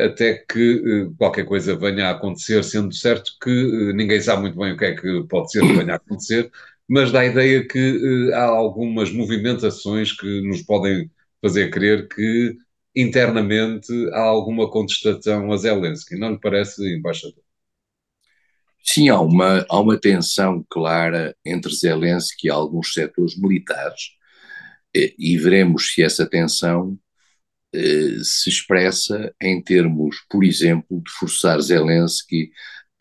até 0.06 0.34
que 0.34 1.04
uh, 1.04 1.14
qualquer 1.16 1.44
coisa 1.44 1.76
venha 1.76 2.08
a 2.08 2.10
acontecer, 2.10 2.64
sendo 2.64 2.92
certo 2.92 3.32
que 3.40 3.50
uh, 3.50 3.92
ninguém 3.94 4.20
sabe 4.20 4.42
muito 4.42 4.58
bem 4.58 4.72
o 4.72 4.76
que 4.76 4.84
é 4.84 4.94
que 4.96 5.24
pode 5.28 5.52
ser 5.52 5.60
que 5.60 5.72
venha 5.72 5.94
a 5.94 5.96
acontecer, 5.96 6.50
mas 6.88 7.12
dá 7.12 7.20
a 7.20 7.26
ideia 7.26 7.66
que 7.66 8.32
há 8.34 8.44
algumas 8.44 9.12
movimentações 9.12 10.12
que 10.12 10.42
nos 10.42 10.62
podem 10.62 11.10
fazer 11.40 11.70
crer 11.70 12.08
que 12.08 12.56
internamente 12.94 13.92
há 14.12 14.22
alguma 14.22 14.70
contestação 14.70 15.52
a 15.52 15.56
Zelensky. 15.56 16.16
Não 16.16 16.32
lhe 16.32 16.40
parece, 16.40 16.82
embaixador? 16.94 17.42
Sim, 18.82 19.08
há 19.08 19.20
uma, 19.20 19.66
há 19.68 19.80
uma 19.80 19.98
tensão 19.98 20.64
clara 20.70 21.36
entre 21.44 21.74
Zelensky 21.74 22.46
e 22.46 22.50
alguns 22.50 22.92
setores 22.92 23.36
militares, 23.36 24.12
e 24.94 25.36
veremos 25.36 25.92
se 25.92 26.02
essa 26.02 26.24
tensão 26.26 26.96
eh, 26.96 27.05
se 28.22 28.48
expressa 28.48 29.34
em 29.40 29.62
termos, 29.62 30.16
por 30.30 30.42
exemplo, 30.42 31.02
de 31.04 31.10
forçar 31.12 31.60
Zelensky 31.60 32.50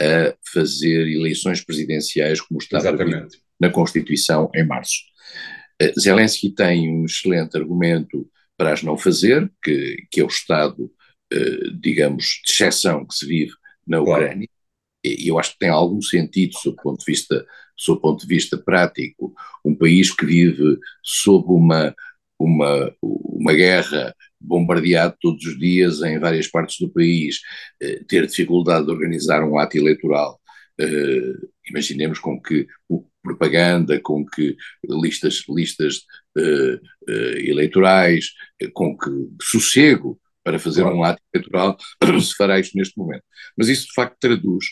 a 0.01 0.35
fazer 0.53 1.07
eleições 1.07 1.63
presidenciais 1.63 2.41
como 2.41 2.59
está 2.59 2.79
na 3.59 3.69
Constituição 3.69 4.49
em 4.53 4.65
março. 4.65 4.99
Uh, 5.81 5.99
Zelensky 5.99 6.49
tem 6.49 6.89
um 6.89 7.05
excelente 7.05 7.57
argumento 7.57 8.29
para 8.57 8.73
as 8.73 8.83
não 8.83 8.97
fazer, 8.97 9.51
que, 9.63 9.97
que 10.11 10.21
é 10.21 10.23
o 10.23 10.27
estado, 10.27 10.91
uh, 11.33 11.71
digamos, 11.79 12.41
de 12.45 12.51
exceção 12.51 13.05
que 13.05 13.15
se 13.15 13.25
vive 13.25 13.53
na 13.85 14.01
Ucrânia. 14.01 14.47
E 15.03 15.29
eu 15.29 15.37
acho 15.37 15.53
que 15.53 15.59
tem 15.59 15.69
algum 15.69 16.01
sentido, 16.01 16.53
sob 16.57 16.77
o 16.79 16.81
ponto 16.81 16.99
de 16.99 17.05
vista, 17.05 17.45
sob 17.75 18.01
ponto 18.01 18.21
de 18.21 18.27
vista 18.27 18.57
prático, 18.57 19.33
um 19.63 19.75
país 19.75 20.11
que 20.11 20.25
vive 20.25 20.79
sob 21.03 21.45
uma, 21.49 21.93
uma, 22.39 22.95
uma 23.01 23.53
guerra 23.53 24.15
bombardeado 24.39 25.15
todos 25.21 25.45
os 25.45 25.57
dias 25.57 26.01
em 26.01 26.19
várias 26.19 26.47
partes 26.47 26.77
do 26.79 26.89
país, 26.89 27.39
eh, 27.81 28.03
ter 28.07 28.27
dificuldade 28.27 28.85
de 28.85 28.91
organizar 28.91 29.43
um 29.43 29.57
ato 29.57 29.77
eleitoral, 29.77 30.39
eh, 30.79 31.33
imaginemos 31.69 32.19
com 32.19 32.41
que 32.41 32.67
propaganda, 33.23 33.99
com 34.01 34.25
que 34.25 34.55
listas, 34.87 35.43
listas 35.49 36.01
eh, 36.37 36.79
eleitorais, 37.47 38.31
com 38.73 38.95
que 38.97 39.09
sossego 39.41 40.19
para 40.43 40.59
fazer 40.59 40.83
um 40.83 41.03
ato 41.03 41.21
eleitoral, 41.33 41.77
se 42.21 42.35
fará 42.35 42.59
isto 42.59 42.77
neste 42.77 42.97
momento. 42.97 43.23
Mas 43.57 43.67
isso 43.67 43.87
de 43.87 43.93
facto 43.93 44.17
traduz 44.19 44.65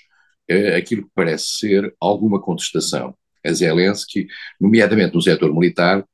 aquilo 0.77 1.03
que 1.03 1.11
parece 1.15 1.57
ser 1.57 1.95
alguma 1.99 2.39
contestação 2.39 3.15
a 3.45 3.51
Zelensky, 3.51 4.27
nomeadamente 4.59 5.15
no 5.15 5.21
setor 5.21 5.53
militar, 5.53 6.05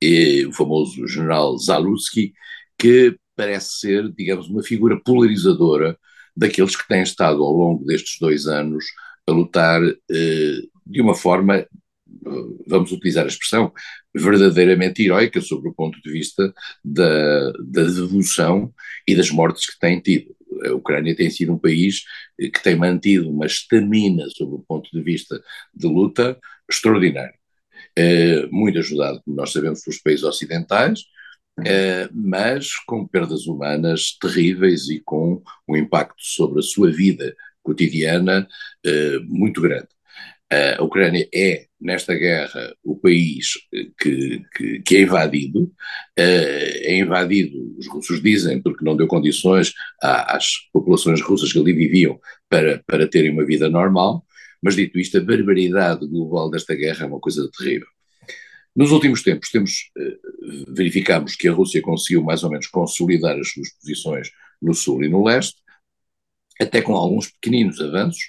e 0.00 0.46
o 0.46 0.52
famoso 0.52 1.06
general 1.06 1.56
Zalutsky, 1.58 2.32
que 2.78 3.16
parece 3.36 3.80
ser, 3.80 4.12
digamos, 4.12 4.48
uma 4.48 4.62
figura 4.62 5.00
polarizadora 5.00 5.98
daqueles 6.36 6.76
que 6.76 6.86
têm 6.88 7.02
estado 7.02 7.42
ao 7.42 7.52
longo 7.52 7.84
destes 7.84 8.18
dois 8.20 8.46
anos 8.46 8.84
a 9.26 9.32
lutar 9.32 9.80
eh, 10.10 10.60
de 10.86 11.00
uma 11.00 11.14
forma, 11.14 11.66
vamos 12.66 12.92
utilizar 12.92 13.24
a 13.24 13.28
expressão, 13.28 13.72
verdadeiramente 14.14 15.02
heroica 15.02 15.40
sobre 15.40 15.68
o 15.68 15.74
ponto 15.74 16.00
de 16.00 16.10
vista 16.10 16.52
da, 16.84 17.52
da 17.52 17.84
devolução 17.84 18.72
e 19.06 19.14
das 19.14 19.30
mortes 19.30 19.66
que 19.66 19.78
têm 19.78 20.00
tido. 20.00 20.34
A 20.64 20.72
Ucrânia 20.72 21.16
tem 21.16 21.30
sido 21.30 21.52
um 21.52 21.58
país 21.58 22.04
que 22.38 22.62
tem 22.62 22.76
mantido 22.76 23.30
uma 23.30 23.46
estamina 23.46 24.26
sobre 24.36 24.56
o 24.56 24.64
ponto 24.66 24.88
de 24.92 25.02
vista 25.02 25.42
de 25.74 25.86
luta 25.86 26.38
extraordinário. 26.70 27.34
Eh, 27.96 28.48
muito 28.50 28.78
ajudado, 28.78 29.22
como 29.24 29.36
nós 29.36 29.52
sabemos, 29.52 29.80
pelos 29.82 30.00
países 30.00 30.24
ocidentais, 30.24 31.04
eh, 31.64 32.08
mas 32.12 32.74
com 32.86 33.06
perdas 33.06 33.46
humanas 33.46 34.16
terríveis 34.20 34.88
e 34.88 35.00
com 35.00 35.42
um 35.68 35.76
impacto 35.76 36.16
sobre 36.18 36.58
a 36.60 36.62
sua 36.62 36.90
vida 36.90 37.36
cotidiana 37.62 38.48
eh, 38.84 39.18
muito 39.24 39.60
grande. 39.60 39.88
A 40.78 40.82
Ucrânia 40.84 41.28
é, 41.34 41.66
nesta 41.80 42.14
guerra, 42.14 42.76
o 42.84 42.96
país 42.96 43.54
que, 43.98 44.44
que, 44.54 44.80
que, 44.82 44.96
é 44.96 45.00
invadido. 45.02 45.72
É 46.16 46.96
invadido, 46.96 47.74
os 47.76 47.88
russos 47.88 48.22
dizem, 48.22 48.62
porque 48.62 48.84
não 48.84 48.96
deu 48.96 49.08
condições 49.08 49.72
às 50.00 50.46
populações 50.72 51.20
russas 51.22 51.52
que 51.52 51.58
ali 51.58 51.72
viviam 51.72 52.20
para, 52.48 52.80
para 52.86 53.08
terem 53.08 53.32
uma 53.32 53.44
vida 53.44 53.68
normal. 53.68 54.24
Mas, 54.64 54.76
dito 54.76 54.98
isto, 54.98 55.18
a 55.18 55.20
barbaridade 55.20 56.06
global 56.06 56.48
desta 56.48 56.74
guerra 56.74 57.04
é 57.04 57.06
uma 57.06 57.20
coisa 57.20 57.46
terrível. 57.54 57.86
Nos 58.74 58.90
últimos 58.92 59.22
tempos, 59.22 59.50
temos, 59.50 59.90
eh, 59.98 60.18
verificamos 60.68 61.36
que 61.36 61.46
a 61.46 61.52
Rússia 61.52 61.82
conseguiu 61.82 62.24
mais 62.24 62.42
ou 62.42 62.50
menos 62.50 62.66
consolidar 62.68 63.38
as 63.38 63.50
suas 63.52 63.70
posições 63.74 64.30
no 64.62 64.72
sul 64.72 65.04
e 65.04 65.08
no 65.08 65.22
leste, 65.22 65.60
até 66.58 66.80
com 66.80 66.94
alguns 66.94 67.30
pequeninos 67.30 67.78
avanços, 67.78 68.22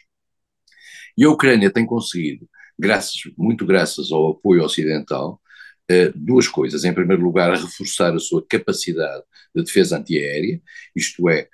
e 1.18 1.24
a 1.24 1.30
Ucrânia 1.30 1.72
tem 1.72 1.86
conseguido, 1.86 2.50
graças, 2.78 3.16
muito 3.38 3.66
graças 3.66 4.12
ao 4.12 4.32
apoio 4.32 4.62
ocidental, 4.62 5.42
eh, 5.90 6.12
duas 6.14 6.50
coisas. 6.50 6.84
Em 6.84 6.94
primeiro 6.94 7.24
lugar, 7.24 7.54
reforçar 7.54 8.14
a 8.14 8.20
sua 8.20 8.46
capacidade 8.46 9.24
de 9.56 9.64
defesa 9.64 9.98
antiaérea, 9.98 10.62
isto 10.94 11.30
é, 11.30 11.48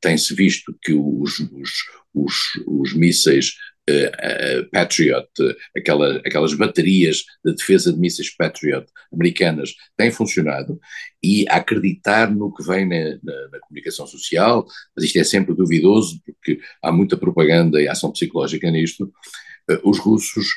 tem-se 0.00 0.34
visto 0.34 0.76
que 0.82 0.92
os, 0.92 1.40
os, 1.40 1.70
os, 2.14 2.34
os 2.66 2.94
mísseis 2.94 3.54
uh, 3.88 4.62
uh, 4.62 4.70
Patriot, 4.70 5.28
aquela, 5.76 6.16
aquelas 6.18 6.54
baterias 6.54 7.24
de 7.44 7.54
defesa 7.54 7.92
de 7.92 7.98
mísseis 7.98 8.34
Patriot 8.34 8.86
americanas 9.12 9.74
têm 9.96 10.10
funcionado 10.10 10.78
e 11.22 11.46
acreditar 11.48 12.30
no 12.30 12.52
que 12.54 12.64
vem 12.64 12.88
na, 12.88 13.18
na, 13.22 13.48
na, 13.52 13.60
comunicação 13.60 14.06
social, 14.06 14.66
mas 14.96 15.04
isto 15.04 15.18
é 15.18 15.24
sempre 15.24 15.54
duvidoso 15.54 16.20
porque 16.24 16.60
há 16.82 16.90
muita 16.90 17.16
propaganda 17.16 17.80
e 17.80 17.88
ação 17.88 18.10
psicológica 18.10 18.70
nisto, 18.70 19.12
os 19.82 19.98
russos, 19.98 20.48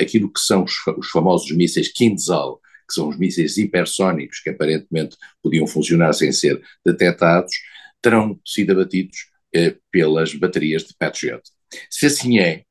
aquilo 0.00 0.32
que 0.32 0.40
são 0.40 0.64
os, 0.64 0.72
os 0.98 1.08
famosos 1.10 1.50
mísseis 1.52 1.92
Kinzhal, 1.92 2.60
que 2.88 2.94
são 2.94 3.08
os 3.08 3.16
mísseis 3.16 3.56
hipersónicos 3.56 4.40
que 4.40 4.50
aparentemente 4.50 5.16
podiam 5.40 5.66
funcionar 5.66 6.12
sem 6.12 6.32
ser 6.32 6.60
detectados, 6.84 7.52
terão 8.02 8.40
sido 8.44 8.72
abatidos 8.72 9.26
eh, 9.54 9.76
pelas 9.90 10.34
baterias 10.34 10.84
de 10.84 10.94
Patriot. 10.98 11.42
Se 11.90 12.06
assim 12.06 12.38
é, 12.38 12.64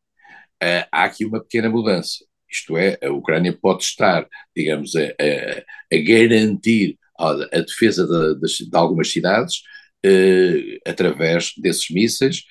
eh, 0.61 0.87
há 0.91 1.05
aqui 1.05 1.25
uma 1.25 1.41
pequena 1.41 1.69
mudança. 1.69 2.25
Isto 2.51 2.77
é, 2.77 2.97
a 3.03 3.11
Ucrânia 3.11 3.53
pode 3.53 3.83
estar, 3.83 4.27
digamos, 4.55 4.95
a, 4.95 5.03
a, 5.03 5.95
a 5.95 5.97
garantir 6.01 6.97
a, 7.17 7.31
a 7.31 7.61
defesa 7.61 8.05
de, 8.05 8.39
de, 8.39 8.69
de, 8.69 8.77
algumas 8.77 9.11
cidades 9.11 9.61
eh, 10.03 10.79
através 10.85 11.53
desses 11.57 11.89
mísseis, 11.89 12.43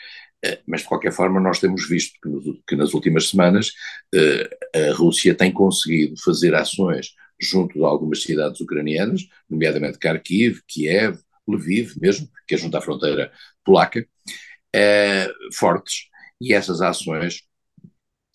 eh, 0.45 0.61
mas 0.67 0.83
de 0.83 0.89
qualquer 0.89 1.13
forma 1.13 1.41
nós 1.41 1.59
temos 1.59 1.89
visto 1.89 2.19
que, 2.23 2.29
no, 2.29 2.63
que 2.67 2.77
nas 2.77 2.95
últimas 2.95 3.29
semanas 3.29 3.73
a 4.75 4.93
Rússia 4.95 5.35
tem 5.35 5.53
conseguido 5.53 6.15
fazer 6.23 6.55
ações 6.55 7.15
junto 7.41 7.75
de 7.79 7.85
algumas 7.85 8.23
cidades 8.23 8.61
ucranianas, 8.61 9.23
nomeadamente 9.51 9.99
Kharkiv, 9.99 10.61
Kiev, 10.67 11.19
Lviv 11.53 11.95
mesmo, 12.01 12.29
que 12.47 12.55
é 12.55 12.59
junto 12.59 12.77
à 12.77 12.81
fronteira 12.81 13.33
polaca, 13.65 14.07
é, 14.75 15.29
fortes. 15.55 16.09
E 16.41 16.55
essas 16.55 16.81
ações 16.81 17.43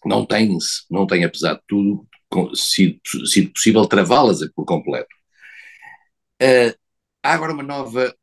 não 0.05 0.25
têm, 0.25 0.57
não 0.89 1.07
têm 1.07 1.23
apesar 1.23 1.55
de 1.55 1.61
tudo, 1.67 2.07
sido, 2.55 2.99
sido 3.25 3.51
possível 3.51 3.85
travá-las 3.85 4.39
por 4.55 4.65
completo. 4.65 5.15
É, 6.41 6.75
há 7.23 7.33
agora 7.33 7.53
uma 7.53 7.63
nova, 7.63 8.13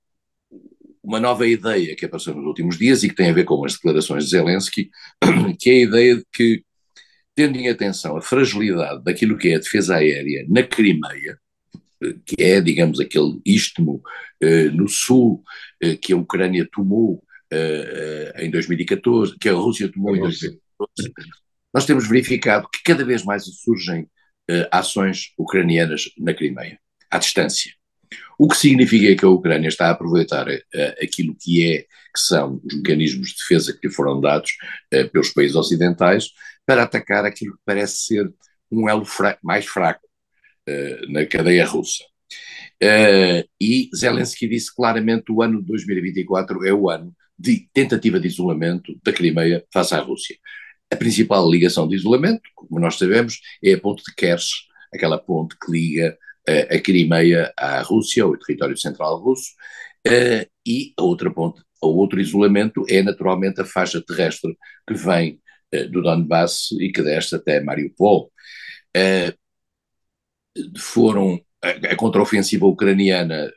uma 1.03 1.21
nova 1.21 1.47
ideia 1.47 1.97
que 1.97 2.05
apareceu 2.05 2.35
nos 2.35 2.45
últimos 2.45 2.77
dias 2.77 3.03
e 3.03 3.09
que 3.09 3.15
tem 3.15 3.31
a 3.31 3.35
ver 3.35 3.45
com 3.45 3.65
as 3.65 3.75
declarações 3.75 4.25
de 4.25 4.31
Zelensky, 4.31 4.91
que 5.59 5.71
é 5.71 5.73
a 5.73 5.83
ideia 5.83 6.17
de 6.17 6.25
que 6.33 6.65
tendo 7.35 7.57
em 7.57 7.69
atenção 7.69 8.17
a 8.17 8.23
fragilidade 8.23 9.03
daquilo 9.03 9.39
que 9.39 9.49
é 9.49 9.57
a 9.57 9.61
defesa 9.61 9.97
aérea 9.97 10.45
na 10.49 10.63
Crimeia, 10.63 11.39
que 12.25 12.43
é, 12.43 12.61
digamos, 12.61 12.99
aquele 13.01 13.41
istmo 13.45 14.03
uh, 14.43 14.71
no 14.73 14.89
sul 14.89 15.43
uh, 15.85 15.99
que 15.99 16.13
a 16.13 16.17
Ucrânia 16.17 16.67
tomou 16.73 17.23
uh, 17.53 18.41
em 18.41 18.51
2014, 18.51 19.37
que 19.39 19.49
a 19.49 19.53
Rússia 19.53 19.91
tomou 19.93 20.17
em 20.17 20.21
2014, 20.21 21.13
nós 21.73 21.85
temos 21.85 22.09
verificado 22.09 22.69
que 22.73 22.83
cada 22.85 23.05
vez 23.05 23.25
mais 23.25 23.45
surgem 23.45 24.09
ações 24.73 25.33
ucranianas 25.39 26.11
na 26.19 26.35
Crimeia, 26.35 26.81
à 27.09 27.19
distância. 27.19 27.73
O 28.37 28.49
que 28.49 28.57
significa 28.57 29.15
que 29.15 29.25
a 29.25 29.29
Ucrânia 29.29 29.69
está 29.69 29.87
a 29.87 29.91
aproveitar 29.91 30.49
aquilo 31.01 31.37
que 31.39 31.65
é 31.65 31.83
que 31.83 32.19
são 32.19 32.61
os 32.65 32.75
mecanismos 32.75 33.29
de 33.29 33.37
defesa 33.37 33.73
que 33.73 33.87
lhe 33.87 33.95
foram 33.95 34.21
dados 34.21 34.51
pelos 35.13 35.31
países 35.31 35.55
ocidentais 35.55 36.31
para 36.67 36.83
atacar 36.83 37.25
aquilo 37.25 37.53
que 37.53 37.63
parece 37.65 37.99
ser 37.99 38.35
um 38.73 38.89
elo 38.89 39.05
fra 39.05 39.39
mais 39.41 39.67
fraco. 39.67 40.01
uh, 40.05 40.10
na 41.09 41.27
cadeia 41.27 41.65
russa. 41.67 42.05
Uh, 42.83 43.47
e 43.61 43.91
Zelensky 43.95 44.49
disse 44.49 44.75
claramente 44.75 45.25
que 45.25 45.33
o 45.33 45.43
ano 45.43 45.61
de 45.61 45.67
2024 45.67 46.65
é 46.65 46.73
o 46.73 46.89
ano 46.89 47.15
de 47.39 47.69
tentativa 47.75 48.19
de 48.19 48.27
isolamento 48.29 48.99
da 49.05 49.13
Crimeia 49.13 49.65
face 49.73 49.95
à 49.95 50.01
Rússia. 50.01 50.37
A 50.91 50.97
principal 50.97 51.49
ligação 51.51 51.87
de 51.87 51.95
isolamento, 51.95 52.43
como 52.55 52.81
nós 52.81 52.97
sabemos, 52.97 53.39
é 53.63 53.75
a 53.75 53.81
ponte 53.81 54.03
de 54.03 54.15
Kerch, 54.15 54.67
aquela 54.95 55.19
ponte 55.19 55.57
que 55.59 55.71
liga 55.71 56.17
uh, 56.49 56.75
a 56.75 56.81
Crimeia 56.81 57.53
à 57.57 57.83
Rússia, 57.83 58.25
ao 58.25 58.37
território 58.39 58.77
central 58.79 59.23
russo, 59.23 59.51
uh, 60.09 60.49
e 60.67 60.95
a 60.99 61.03
outra 61.03 61.31
ponte, 61.31 61.61
o 61.83 61.89
outro 61.89 62.19
isolamento 62.19 62.85
é 62.89 63.03
naturalmente 63.03 63.61
a 63.61 63.65
faixa 63.65 64.03
terrestre 64.03 64.57
que 64.87 64.95
vem 64.95 65.41
eh, 65.73 65.85
do 65.85 66.03
Donbass 66.03 66.73
e 66.73 66.93
que 66.93 67.03
desce 67.03 67.37
até 67.37 67.61
Mariupol. 67.61 68.31
Foram 70.79 71.41
a, 71.63 71.97
contraofensiva 71.97 72.67
ucraniana 72.67 73.35
eh, 73.37 73.53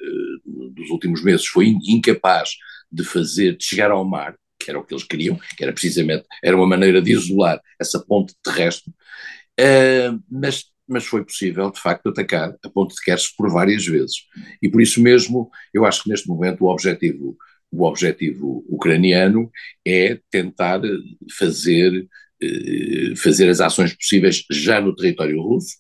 dos 0.73 0.89
últimos 0.89 1.23
meses 1.23 1.45
foi 1.45 1.75
incapaz 1.87 2.49
de 2.91 3.03
fazer, 3.03 3.57
de 3.57 3.63
chegar 3.63 3.91
ao 3.91 4.05
mar, 4.05 4.35
que 4.59 4.69
era 4.69 4.79
o 4.79 4.83
que 4.83 4.93
eles 4.93 5.03
queriam, 5.03 5.39
que 5.57 5.63
era 5.63 5.73
precisamente, 5.73 6.25
era 6.43 6.55
uma 6.55 6.67
maneira 6.67 7.01
de 7.01 7.11
isolar 7.11 7.59
essa 7.79 7.99
ponte 7.99 8.33
terrestre, 8.43 8.93
mas, 10.29 10.65
mas 10.87 11.05
foi 11.05 11.23
possível, 11.23 11.71
de 11.71 11.79
facto, 11.79 12.09
atacar 12.09 12.55
a 12.63 12.69
ponte 12.69 12.95
de 12.95 13.01
Kerch 13.01 13.33
por 13.37 13.51
várias 13.51 13.85
vezes. 13.85 14.15
E 14.61 14.69
por 14.69 14.81
isso 14.81 15.01
mesmo, 15.01 15.49
eu 15.73 15.85
acho 15.85 16.03
que 16.03 16.09
neste 16.09 16.27
momento 16.27 16.63
o 16.63 16.69
objetivo 16.69 17.37
o 17.73 17.85
objetivo 17.85 18.63
ucraniano 18.69 19.51
é 19.85 20.19
tentar 20.29 20.79
fazer, 21.37 22.07
eh, 22.41 23.15
fazer 23.17 23.49
as 23.49 23.59
ações 23.59 23.95
possíveis 23.95 24.45
já 24.51 24.79
no 24.79 24.95
território 24.95 25.41
russo, 25.41 25.77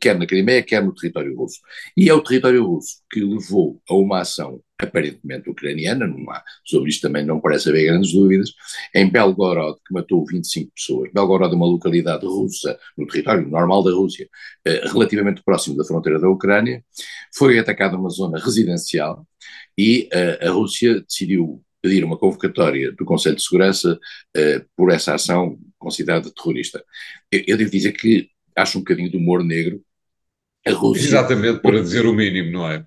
quer 0.00 0.18
na 0.18 0.26
Crimeia, 0.26 0.62
quer 0.62 0.82
no 0.82 0.94
território 0.94 1.36
russo. 1.36 1.60
E 1.96 2.08
é 2.08 2.14
o 2.14 2.22
território 2.22 2.64
russo 2.64 2.96
que 3.10 3.20
levou 3.20 3.80
a 3.88 3.94
uma 3.94 4.20
ação 4.20 4.60
aparentemente 4.80 5.50
ucraniana, 5.50 6.06
há, 6.30 6.44
sobre 6.64 6.90
isto 6.90 7.02
também 7.02 7.24
não 7.24 7.40
parece 7.40 7.68
haver 7.68 7.86
grandes 7.86 8.12
dúvidas, 8.12 8.52
em 8.94 9.10
Belgorod, 9.10 9.76
que 9.84 9.92
matou 9.92 10.24
25 10.24 10.72
pessoas. 10.72 11.10
Belgorod 11.12 11.52
é 11.52 11.56
uma 11.56 11.66
localidade 11.66 12.24
russa, 12.24 12.78
no 12.96 13.06
território 13.06 13.48
normal 13.48 13.82
da 13.82 13.90
Rússia, 13.90 14.28
eh, 14.64 14.82
relativamente 14.86 15.42
próximo 15.42 15.76
da 15.76 15.84
fronteira 15.84 16.20
da 16.20 16.28
Ucrânia, 16.28 16.84
foi 17.36 17.58
atacada 17.58 17.96
uma 17.96 18.08
zona 18.08 18.38
residencial 18.38 19.26
e 19.76 20.08
uh, 20.12 20.48
a 20.48 20.50
Rússia 20.50 21.00
decidiu 21.00 21.62
pedir 21.80 22.04
uma 22.04 22.18
convocatória 22.18 22.92
do 22.92 23.04
Conselho 23.04 23.36
de 23.36 23.42
Segurança 23.42 23.98
por 24.76 24.90
essa 24.90 25.14
ação 25.14 25.56
considerada 25.78 26.28
terrorista. 26.30 26.84
Eu, 27.30 27.44
eu, 27.46 27.56
devo 27.56 27.70
dizer 27.70 27.92
que 27.92 28.28
acho 28.58 28.78
um 28.78 28.80
bocadinho 28.80 29.10
de 29.10 29.16
humor 29.16 29.44
negro 29.44 29.82
a 30.66 30.72
Rússia. 30.72 31.06
Exatamente, 31.06 31.60
para 31.60 31.80
dizer 31.80 32.06
o 32.06 32.12
mínimo, 32.12 32.50
não 32.50 32.70
é? 32.70 32.84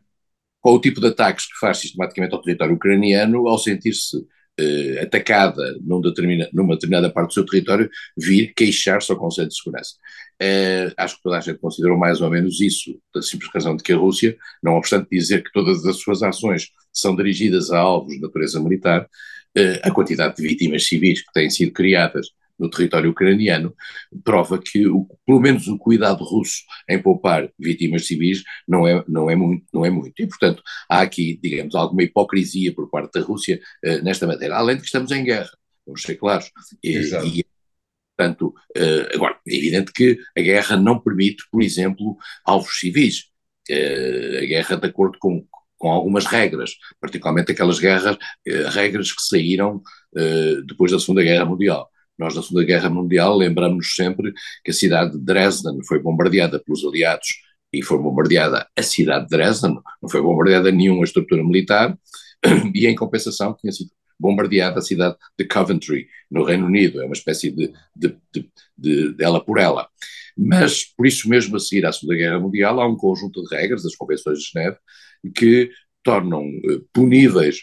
Com 0.60 0.73
o 0.73 0.81
tipo 0.81 1.01
de 1.01 1.07
ataques 1.07 1.45
que 1.47 1.57
faz 1.60 1.77
sistematicamente 1.79 2.34
ao 2.36 2.41
território 2.41 2.75
ucraniano, 2.75 3.47
ao 3.47 3.57
sentir-se 3.57 4.17
uh, 4.17 5.01
atacada 5.01 5.77
num 5.81 6.01
determina, 6.01 6.49
numa 6.53 6.75
determinada 6.75 7.10
parte 7.10 7.29
do 7.29 7.34
seu 7.34 7.45
território, 7.45 7.89
vir 8.17 8.53
queixar-se 8.53 9.12
ao 9.12 9.17
Conselho 9.17 9.47
de 9.47 9.55
Segurança. 9.55 9.95
Uh, 10.41 10.93
acho 10.97 11.17
que 11.17 11.23
toda 11.23 11.38
a 11.38 11.41
gente 11.41 11.60
considerou 11.60 11.97
mais 11.97 12.21
ou 12.21 12.29
menos 12.29 12.60
isso, 12.62 12.99
da 13.13 13.21
simples 13.21 13.49
razão 13.53 13.75
de 13.75 13.84
que 13.84 13.93
a 13.93 13.97
Rússia, 13.97 14.38
não 14.62 14.75
obstante 14.75 15.07
dizer 15.10 15.43
que 15.43 15.51
todas 15.51 15.86
as 15.86 15.97
suas 15.97 16.21
ações 16.21 16.69
são 16.93 17.15
dirigidas 17.15 17.71
a 17.71 17.79
alvos 17.79 18.13
de 18.13 18.21
natureza 18.21 18.60
militar, 18.60 19.03
uh, 19.57 19.79
a 19.81 19.91
quantidade 19.91 20.36
de 20.36 20.43
vítimas 20.43 20.86
civis 20.86 21.21
que 21.21 21.34
têm 21.34 21.49
sido 21.49 21.71
criadas 21.71 22.27
no 22.62 22.69
território 22.69 23.10
ucraniano, 23.10 23.76
prova 24.24 24.62
que 24.62 24.88
o, 24.88 25.08
pelo 25.26 25.39
menos 25.39 25.67
o 25.67 25.80
cuidado 25.80 26.24
russo 26.24 26.62
em 26.88 27.02
poupar 27.02 27.52
vítimas 27.58 28.06
civis 28.06 28.43
não 28.67 28.88
é, 28.88 29.04
não 29.08 29.30
é, 29.32 29.36
muito, 29.36 29.65
não 29.74 29.84
é 29.84 29.89
muito. 29.89 30.13
E, 30.21 30.28
portanto, 30.28 30.62
há 30.88 31.02
aqui, 31.02 31.39
digamos, 31.41 31.74
alguma 31.74 32.04
hipocrisia 32.04 32.71
por 32.74 32.88
parte 32.89 33.19
da 33.19 33.26
Rússia 33.26 33.60
uh, 33.84 34.04
nesta 34.04 34.28
matéria, 34.28 34.56
além 34.56 34.76
de 34.76 34.84
que 34.84 34.88
estamos 34.88 35.12
em 35.12 35.24
guerra, 35.24 35.50
vamos 35.86 36.04
ser 36.04 36.15
claros. 36.15 36.52
E, 36.84 36.97
e, 37.39 37.45
portanto, 38.15 38.54
uh, 38.78 39.15
agora, 39.15 39.39
é 39.47 39.56
evidente 39.56 39.91
que 39.91 40.19
a 40.38 40.41
guerra 40.41 40.78
não 40.78 41.00
permite, 41.00 41.43
por 41.52 41.63
exemplo, 41.63 42.15
alvos 42.45 42.80
civis. 42.80 43.32
Uh, 43.71 44.38
a 44.38 44.45
guerra, 44.45 44.76
de 44.76 44.88
acordo 44.88 45.17
com, 45.19 45.43
com 45.80 45.89
algumas 45.89 46.28
regras, 46.28 46.76
particularmente 47.00 47.52
aquelas 47.52 47.80
guerras, 47.80 48.17
regras 48.71 49.12
que 49.12 49.21
saíram 49.24 49.82
depois 50.67 50.91
da 50.91 51.00
Segunda 51.00 51.24
Guerra 51.24 51.45
Mundial. 51.45 51.89
Nós, 52.21 52.36
na 52.36 52.43
Segunda 52.43 52.63
Guerra 52.63 52.88
Mundial, 52.88 53.36
lembramos-nos 53.36 53.95
sempre 53.95 54.31
que 54.63 54.69
a 54.69 54.73
cidade 54.73 55.13
de 55.13 55.17
Dresden 55.17 55.79
foi 55.88 55.97
bombardeada 55.97 56.60
pelos 56.60 56.86
aliados 56.86 57.27
e 57.73 57.81
foi 57.81 57.97
bombardeada 57.97 58.67
a 58.77 58.84
cidade 58.84 59.23
de 59.25 59.36
Dresden, 59.36 59.73
não 59.99 60.07
foi 60.07 60.21
bombardeada 60.21 60.71
nenhuma 60.71 61.03
estrutura 61.03 61.43
militar, 61.43 61.97
e 62.75 62.86
em 62.86 62.93
compensação 62.93 63.55
tinha 63.60 63.71
sido 63.71 63.89
bombardeada 64.19 64.77
a 64.77 64.84
cidade 64.84 65.15
de 65.36 65.45
Coventry, 65.45 66.07
no 66.29 66.43
Reino 66.43 66.67
Unido, 66.67 67.01
é 67.01 67.05
uma 67.05 67.13
espécie 67.13 67.49
de, 67.49 67.73
de, 67.95 68.15
de, 68.31 68.49
de, 68.77 69.13
de 69.15 69.23
ela 69.23 69.43
por 69.43 69.57
ela. 69.57 69.89
Mas, 70.38 70.86
por 70.95 71.07
isso 71.07 71.27
mesmo, 71.27 71.55
a 71.55 71.60
seguir 71.60 71.88
à 71.88 71.91
Segunda 71.91 72.15
Guerra 72.15 72.39
Mundial, 72.39 72.79
há 72.79 72.88
um 72.88 72.95
conjunto 72.95 73.41
de 73.41 73.55
regras 73.55 73.81
das 73.81 73.95
Convenções 73.95 74.38
de 74.38 74.45
Geneve 74.45 74.77
que 75.36 75.71
tornam 76.03 76.43
uh, 76.43 76.88
puníveis, 76.93 77.62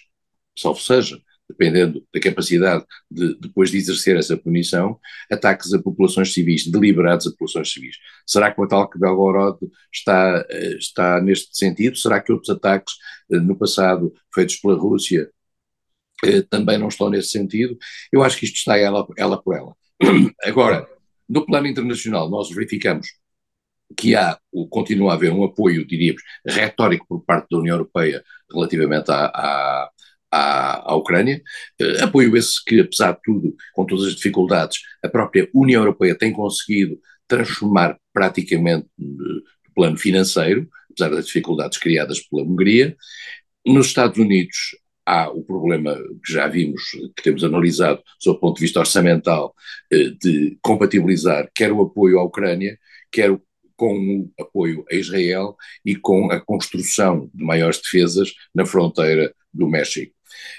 salvo 0.57 0.81
seja, 0.81 1.17
dependendo 1.49 2.05
da 2.13 2.21
capacidade 2.21 2.85
de, 3.11 3.35
depois 3.41 3.71
de 3.71 3.79
exercer 3.79 4.17
essa 4.17 4.37
punição, 4.37 4.99
ataques 5.31 5.73
a 5.73 5.81
populações 5.81 6.33
civis, 6.33 6.67
deliberados 6.67 7.27
a 7.27 7.31
populações 7.31 7.73
civis. 7.73 7.97
Será 8.27 8.53
que 8.53 8.61
o 8.61 8.65
ataque 8.65 8.95
de 8.95 9.01
Belgorod 9.01 9.59
está, 9.93 10.45
eh, 10.51 10.77
está 10.79 11.21
neste 11.21 11.57
sentido? 11.57 11.97
Será 11.97 12.21
que 12.21 12.33
outros 12.33 12.51
ataques 12.51 12.95
eh, 13.33 13.39
no 13.39 13.57
passado 13.57 14.13
feitos 14.35 14.57
pela 14.57 14.75
Rússia 14.77 15.31
eh, 16.25 16.43
também 16.43 16.79
não 16.79 16.89
estão 16.89 17.09
nesse 17.09 17.31
sentido? 17.31 17.77
Eu 18.13 18.23
acho 18.23 18.39
que 18.39 18.45
isto 18.45 18.57
está 18.57 18.77
ela, 18.77 19.07
ela 19.17 19.43
por 19.43 19.57
ela. 19.57 19.75
Agora, 20.45 20.87
no 21.29 21.45
plano 21.47 21.67
internacional, 21.67 22.31
nós 22.31 22.51
verificamos 22.51 23.09
que 23.97 24.15
há, 24.15 24.39
continua 24.71 25.13
a 25.13 25.15
haver 25.15 25.33
um 25.33 25.45
apoio, 25.45 25.87
diríamos, 25.87 26.23
retórico 26.47 27.07
por 27.09 27.25
parte 27.25 27.49
da 27.51 27.59
União 27.59 27.77
Europeia 27.77 28.23
relativamente 28.53 29.11
à, 29.11 29.27
à, 29.27 29.91
à, 30.31 30.93
à 30.93 30.97
Ucrânia. 30.97 31.43
Uh, 31.81 32.05
apoio 32.05 32.37
esse 32.37 32.63
que, 32.65 32.81
apesar 32.81 33.13
de 33.13 33.21
tudo, 33.25 33.55
com 33.73 33.85
todas 33.85 34.07
as 34.07 34.15
dificuldades, 34.15 34.79
a 35.03 35.09
própria 35.09 35.49
União 35.55 35.83
Europeia 35.83 36.15
tem 36.15 36.33
conseguido 36.33 36.99
transformar 37.27 37.99
praticamente 38.13 38.87
no 38.99 39.43
plano 39.75 39.97
financeiro, 39.97 40.69
apesar 40.91 41.11
das 41.11 41.27
dificuldades 41.27 41.79
criadas 41.79 42.21
pela 42.21 42.43
Hungria. 42.43 42.97
Nos 43.67 43.87
Estados 43.87 44.19
Unidos 44.19 44.57
há 45.07 45.31
o 45.31 45.43
problema 45.43 45.95
que 46.25 46.33
já 46.33 46.47
vimos, 46.47 46.83
que 47.17 47.23
temos 47.23 47.45
analisado, 47.45 48.03
sob 48.19 48.37
o 48.37 48.41
ponto 48.41 48.57
de 48.57 48.63
vista 48.63 48.81
orçamental, 48.81 49.55
uh, 49.93 50.11
de 50.19 50.59
compatibilizar 50.63 51.49
quer 51.55 51.73
o 51.73 51.83
apoio 51.83 52.19
à 52.19 52.25
Ucrânia, 52.25 52.79
quer 53.11 53.31
o 53.31 53.41
com 53.79 53.97
o 53.97 54.43
apoio 54.43 54.85
a 54.91 54.95
Israel 54.95 55.57
e 55.85 55.95
com 55.95 56.31
a 56.31 56.41
construção 56.41 57.31
de 57.33 57.45
maiores 57.45 57.81
defesas 57.81 58.35
na 58.53 58.67
fronteira 58.67 59.33
do 59.55 59.69
México. 59.69 60.13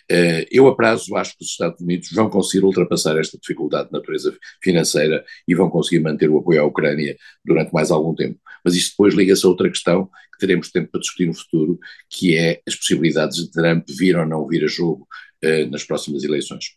Eh, 0.10 0.48
eu, 0.50 0.68
a 0.68 0.76
prazo, 0.76 1.16
acho 1.16 1.38
que 1.38 1.44
os 1.44 1.52
Estados 1.52 1.82
Unidos 1.82 2.10
vão 2.12 2.30
conseguir 2.30 2.66
ultrapassar 2.66 3.18
esta 3.20 3.38
dificuldade 3.38 3.88
de 3.88 3.94
natureza 3.94 4.36
financeira 4.64 5.24
e 5.48 5.54
vão 5.54 5.70
conseguir 5.70 6.00
manter 6.00 6.30
o 6.30 6.40
apoio 6.40 6.62
à 6.62 6.66
Ucrânia 6.66 7.16
durante 7.46 7.74
mais 7.74 7.92
algum 7.92 8.16
tempo. 8.16 8.40
Mas 8.64 8.74
isto 8.74 8.92
depois 8.92 9.14
liga-se 9.14 9.46
a 9.46 9.50
outra 9.50 9.70
questão 9.70 10.10
que 10.34 10.40
teremos 10.40 10.72
tempo 10.72 10.90
para 10.92 11.02
discutir 11.02 11.28
no 11.28 11.36
futuro, 11.36 11.78
que 12.10 12.36
é 12.36 12.62
as 12.68 12.76
possibilidades 12.76 13.38
de 13.38 13.52
Trump 13.52 13.86
vir 13.90 14.18
ou 14.18 14.26
não 14.26 14.48
vir 14.48 14.64
a 14.64 14.68
jogo 14.68 15.08
uh, 15.44 15.70
nas 15.70 15.84
próximas 15.84 16.24
eleições. 16.24 16.76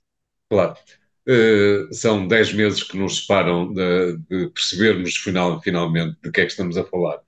Claro. 0.50 0.76
Uh, 1.28 1.92
são 1.94 2.26
10 2.26 2.52
meses 2.54 2.82
que 2.82 2.96
nos 2.96 3.20
separam 3.20 3.72
de, 3.72 4.16
de 4.28 4.48
percebermos 4.50 5.16
final, 5.16 5.60
finalmente 5.62 6.16
de 6.22 6.30
que 6.32 6.40
é 6.40 6.44
que 6.44 6.50
estamos 6.50 6.76
a 6.76 6.84
falar. 6.84 7.20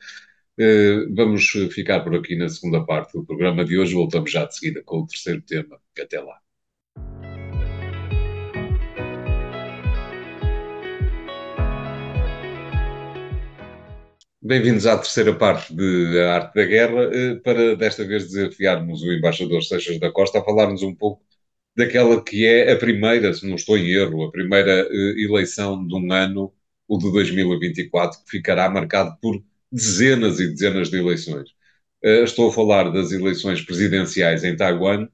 Eh, 0.56 1.06
vamos 1.10 1.50
ficar 1.72 2.00
por 2.04 2.14
aqui 2.14 2.36
na 2.36 2.48
segunda 2.48 2.84
parte 2.84 3.12
do 3.14 3.24
programa 3.24 3.64
de 3.64 3.76
hoje. 3.78 3.94
Voltamos 3.94 4.30
já 4.30 4.44
de 4.44 4.56
seguida 4.56 4.82
com 4.84 5.00
o 5.00 5.06
terceiro 5.06 5.42
tema. 5.42 5.80
Até 6.00 6.20
lá. 6.20 6.38
Bem-vindos 14.40 14.86
à 14.86 14.98
terceira 14.98 15.34
parte 15.34 15.74
de 15.74 16.20
A 16.20 16.34
Arte 16.34 16.54
da 16.54 16.64
Guerra, 16.64 17.10
eh, 17.12 17.34
para 17.36 17.74
desta 17.76 18.04
vez 18.04 18.30
desafiarmos 18.30 19.02
o 19.02 19.12
embaixador 19.12 19.62
Seixas 19.62 19.98
da 19.98 20.12
Costa 20.12 20.38
a 20.38 20.44
falar-nos 20.44 20.82
um 20.82 20.94
pouco 20.94 21.22
daquela 21.76 22.22
que 22.22 22.44
é 22.46 22.72
a 22.72 22.78
primeira, 22.78 23.32
se 23.34 23.46
não 23.48 23.56
estou 23.56 23.76
em 23.78 23.88
erro, 23.90 24.24
a 24.24 24.30
primeira 24.32 24.88
eh, 24.90 25.14
eleição 25.22 25.86
de 25.86 25.94
um 25.94 26.12
ano, 26.12 26.52
o 26.88 26.98
de 26.98 27.10
2024, 27.12 28.20
que 28.24 28.30
ficará 28.30 28.68
marcado 28.70 29.16
por 29.20 29.42
dezenas 29.72 30.40
e 30.40 30.48
dezenas 30.48 30.90
de 30.90 30.98
eleições. 30.98 31.50
Eh, 32.02 32.22
estou 32.24 32.48
a 32.50 32.52
falar 32.52 32.90
das 32.92 33.12
eleições 33.12 33.62
presidenciais 33.62 34.44
em 34.44 34.56
Taiwan, 34.56 35.08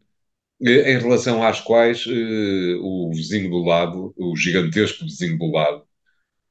em 0.60 0.98
relação 0.98 1.42
às 1.44 1.60
quais 1.60 2.04
o 2.82 3.10
vizinho 3.14 3.50
do 3.50 3.58
lado, 3.64 4.14
o 4.16 4.36
gigantesco 4.36 5.04
vizinho 5.04 5.38
do 5.38 5.50
lado, 5.50 5.84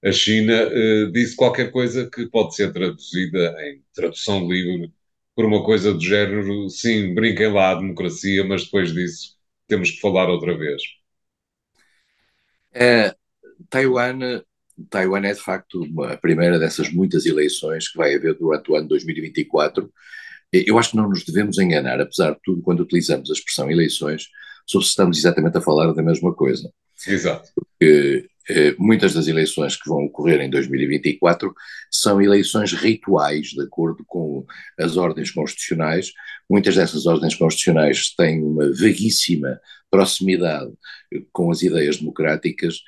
a 0.04 0.12
China 0.12 0.70
disse 1.14 1.36
qualquer 1.36 1.72
coisa 1.72 2.10
que 2.10 2.28
pode 2.28 2.56
ser 2.56 2.74
traduzida 2.74 3.56
em 3.68 3.84
tradução 3.94 4.48
livre 4.52 4.94
por 5.36 5.46
uma 5.46 5.64
coisa 5.66 5.94
do 5.94 6.02
género, 6.02 6.70
sim, 6.70 7.14
brinquem 7.16 7.52
lá 7.54 7.72
a 7.72 7.76
democracia, 7.76 8.46
mas 8.46 8.66
depois 8.66 8.94
disso 8.94 9.39
temos 9.70 9.92
que 9.92 10.02
falar 10.02 10.28
outra 10.28 10.58
vez. 10.58 10.82
É, 12.74 13.16
Taiwan, 13.70 14.42
Taiwan 14.90 15.26
é 15.26 15.34
de 15.34 15.40
facto 15.40 15.82
uma, 15.84 16.14
a 16.14 16.18
primeira 16.18 16.60
dessas 16.60 16.92
muitas 16.92 17.26
eleições 17.26 17.88
que 17.88 17.98
vai 17.98 18.16
haver 18.16 18.36
durante 18.38 18.72
o 18.72 18.76
ano 18.76 18.88
2024. 18.88 19.92
Eu 20.52 20.80
acho 20.80 20.92
que 20.92 20.98
não 20.98 21.08
nos 21.08 21.24
devemos 21.24 21.60
enganar, 21.60 22.02
apesar 22.02 22.32
de 22.32 22.40
tudo, 22.44 22.62
quando 22.62 22.82
utilizamos 22.82 23.30
a 23.30 23.34
expressão 23.34 23.70
eleições, 23.70 24.28
sobre 24.66 24.86
se 24.86 24.92
estamos 24.92 25.18
exatamente 25.18 25.58
a 25.58 25.62
falar 25.62 25.94
da 25.94 26.02
mesma 26.02 26.34
coisa. 26.34 26.72
Exato. 27.08 27.50
Porque 27.56 28.28
muitas 28.78 29.14
das 29.14 29.28
eleições 29.28 29.76
que 29.76 29.88
vão 29.88 30.06
ocorrer 30.06 30.42
em 30.42 30.50
2024 30.50 31.54
são 31.92 32.22
eleições 32.22 32.74
rituais, 32.74 33.48
de 33.48 33.62
acordo 33.62 34.04
com 34.08 34.46
as 34.78 34.98
ordens 34.98 35.32
constitucionais. 35.32 36.12
Muitas 36.50 36.76
dessas 36.76 37.06
ordens 37.06 37.36
constitucionais 37.36 38.14
têm 38.16 38.44
uma 38.44 38.72
vaguíssima 38.74 39.60
proximidade 39.92 40.72
com 41.32 41.52
as 41.52 41.62
ideias 41.62 41.98
democráticas 41.98 42.82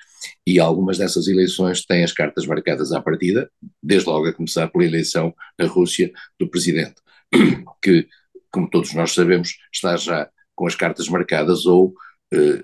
e 0.46 0.60
algumas 0.60 0.98
dessas 0.98 1.28
eleições 1.28 1.86
têm 1.86 2.04
as 2.04 2.14
cartas 2.14 2.46
marcadas 2.46 2.92
à 2.92 3.02
partida, 3.02 3.50
desde 3.82 4.08
logo 4.08 4.28
a 4.28 4.34
começar 4.34 4.68
pela 4.68 4.86
eleição 4.86 5.34
na 5.58 5.66
Rússia 5.66 6.12
do 6.40 6.48
presidente, 6.48 6.96
que, 7.82 8.08
como 8.52 8.70
todos 8.70 8.94
nós 8.94 9.14
sabemos, 9.14 9.58
está 9.74 9.96
já 9.98 10.30
com 10.56 10.68
as 10.68 10.76
cartas 10.76 11.08
marcadas 11.08 11.66
ou, 11.66 11.94
eh, 12.34 12.62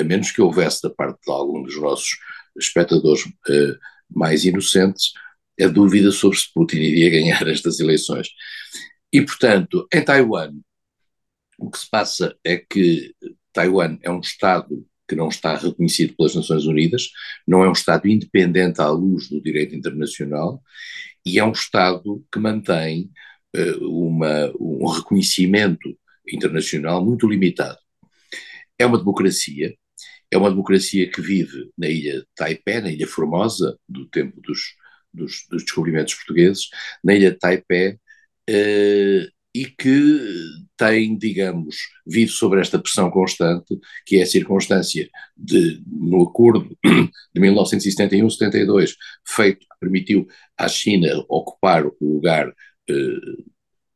a 0.00 0.04
menos 0.04 0.30
que 0.30 0.42
houvesse 0.42 0.82
da 0.82 0.90
parte 0.90 1.18
de 1.24 1.32
algum 1.32 1.62
dos 1.62 1.80
nossos 1.80 2.18
espectadores 2.58 3.24
uh, 3.24 3.78
mais 4.10 4.44
inocentes 4.44 5.12
a 5.60 5.66
dúvida 5.66 6.10
sobre 6.10 6.38
se 6.38 6.52
Putin 6.52 6.76
iria 6.76 7.10
ganhar 7.18 7.46
estas 7.48 7.80
eleições. 7.80 8.28
E, 9.12 9.22
portanto, 9.22 9.86
em 9.92 10.04
Taiwan, 10.04 10.54
o 11.58 11.70
que 11.70 11.78
se 11.78 11.90
passa 11.90 12.36
é 12.44 12.56
que 12.56 13.14
Taiwan 13.52 13.98
é 14.02 14.10
um 14.10 14.20
Estado 14.20 14.86
que 15.08 15.16
não 15.16 15.28
está 15.28 15.56
reconhecido 15.56 16.14
pelas 16.14 16.34
Nações 16.34 16.66
Unidas, 16.66 17.10
não 17.46 17.64
é 17.64 17.68
um 17.68 17.72
Estado 17.72 18.06
independente 18.06 18.80
à 18.80 18.90
luz 18.90 19.28
do 19.28 19.40
direito 19.40 19.74
internacional 19.74 20.62
e 21.24 21.38
é 21.38 21.44
um 21.44 21.52
Estado 21.52 22.22
que 22.30 22.38
mantém 22.38 23.10
uh, 23.56 23.88
uma, 23.88 24.52
um 24.60 24.86
reconhecimento 24.86 25.98
internacional 26.30 27.02
muito 27.04 27.26
limitado. 27.26 27.78
É 28.78 28.84
uma 28.84 28.98
democracia, 28.98 29.74
é 30.30 30.36
uma 30.36 30.50
democracia 30.50 31.10
que 31.10 31.20
vive 31.20 31.70
na 31.76 31.88
ilha 31.88 32.24
Taipei, 32.34 32.80
na 32.80 32.90
ilha 32.90 33.06
Formosa, 33.06 33.78
do 33.88 34.06
tempo 34.06 34.40
dos, 34.40 34.74
dos, 35.12 35.46
dos 35.50 35.64
descobrimentos 35.64 36.14
portugueses, 36.14 36.68
na 37.02 37.14
ilha 37.14 37.36
Taipei, 37.38 37.98
eh, 38.48 39.28
e 39.54 39.66
que 39.66 40.20
tem, 40.76 41.16
digamos, 41.16 41.76
vive 42.06 42.30
sobre 42.30 42.60
esta 42.60 42.78
pressão 42.78 43.10
constante, 43.10 43.78
que 44.06 44.18
é 44.18 44.22
a 44.22 44.26
circunstância 44.26 45.08
de, 45.36 45.82
no 45.86 46.22
acordo 46.22 46.76
de 47.34 47.40
1971-72, 47.40 48.94
feito, 49.26 49.60
que 49.60 49.78
permitiu 49.80 50.26
à 50.56 50.68
China 50.68 51.24
ocupar 51.28 51.86
o 51.86 51.94
lugar 52.00 52.52
eh, 52.88 52.94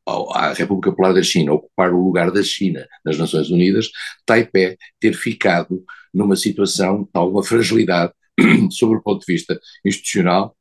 à 0.06 0.52
República 0.52 0.90
Popular 0.90 1.14
da 1.14 1.22
China 1.22 1.52
ocupar 1.52 1.92
o 1.92 2.04
lugar 2.04 2.30
da 2.32 2.42
China 2.42 2.86
nas 3.04 3.18
Nações 3.18 3.50
Unidas, 3.50 3.88
Taipei 4.26 4.76
ter 4.98 5.14
ficado 5.14 5.84
numa 6.12 6.36
situação 6.36 7.04
de 7.04 7.10
alguma 7.14 7.42
fragilidade 7.42 8.12
sobre 8.70 8.98
o 8.98 9.02
ponto 9.02 9.24
de 9.24 9.32
vista 9.32 9.58
institucional, 9.84 10.56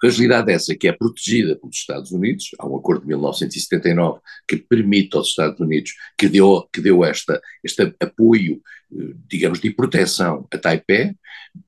fragilidade 0.00 0.52
essa 0.52 0.74
que 0.74 0.88
é 0.88 0.92
protegida 0.92 1.56
pelos 1.56 1.76
Estados 1.76 2.10
Unidos, 2.12 2.50
há 2.58 2.66
um 2.66 2.76
acordo 2.76 3.02
de 3.02 3.08
1979 3.08 4.20
que 4.48 4.56
permite 4.56 5.16
aos 5.16 5.28
Estados 5.28 5.60
Unidos, 5.60 5.92
que 6.18 6.28
deu, 6.28 6.68
que 6.72 6.80
deu 6.80 7.04
esta, 7.04 7.40
este 7.62 7.94
apoio, 8.00 8.60
eh, 8.92 9.14
digamos, 9.28 9.60
de 9.60 9.70
proteção 9.70 10.46
a 10.52 10.58
Taipei, 10.58 11.14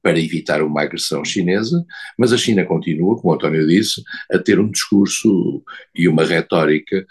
para 0.03 0.19
evitar 0.19 0.63
uma 0.63 0.83
agressão 0.83 1.25
chinesa, 1.25 1.85
mas 2.19 2.33
a 2.33 2.39
China 2.39 2.65
continua, 2.65 3.17
como 3.17 3.33
o 3.33 3.37
António 3.37 3.67
disse, 3.67 4.03
a 4.33 4.39
ter 4.39 4.59
um 4.59 4.71
discurso 4.71 5.63
e 5.95 6.09
uma 6.09 6.25
retórica 6.25 7.07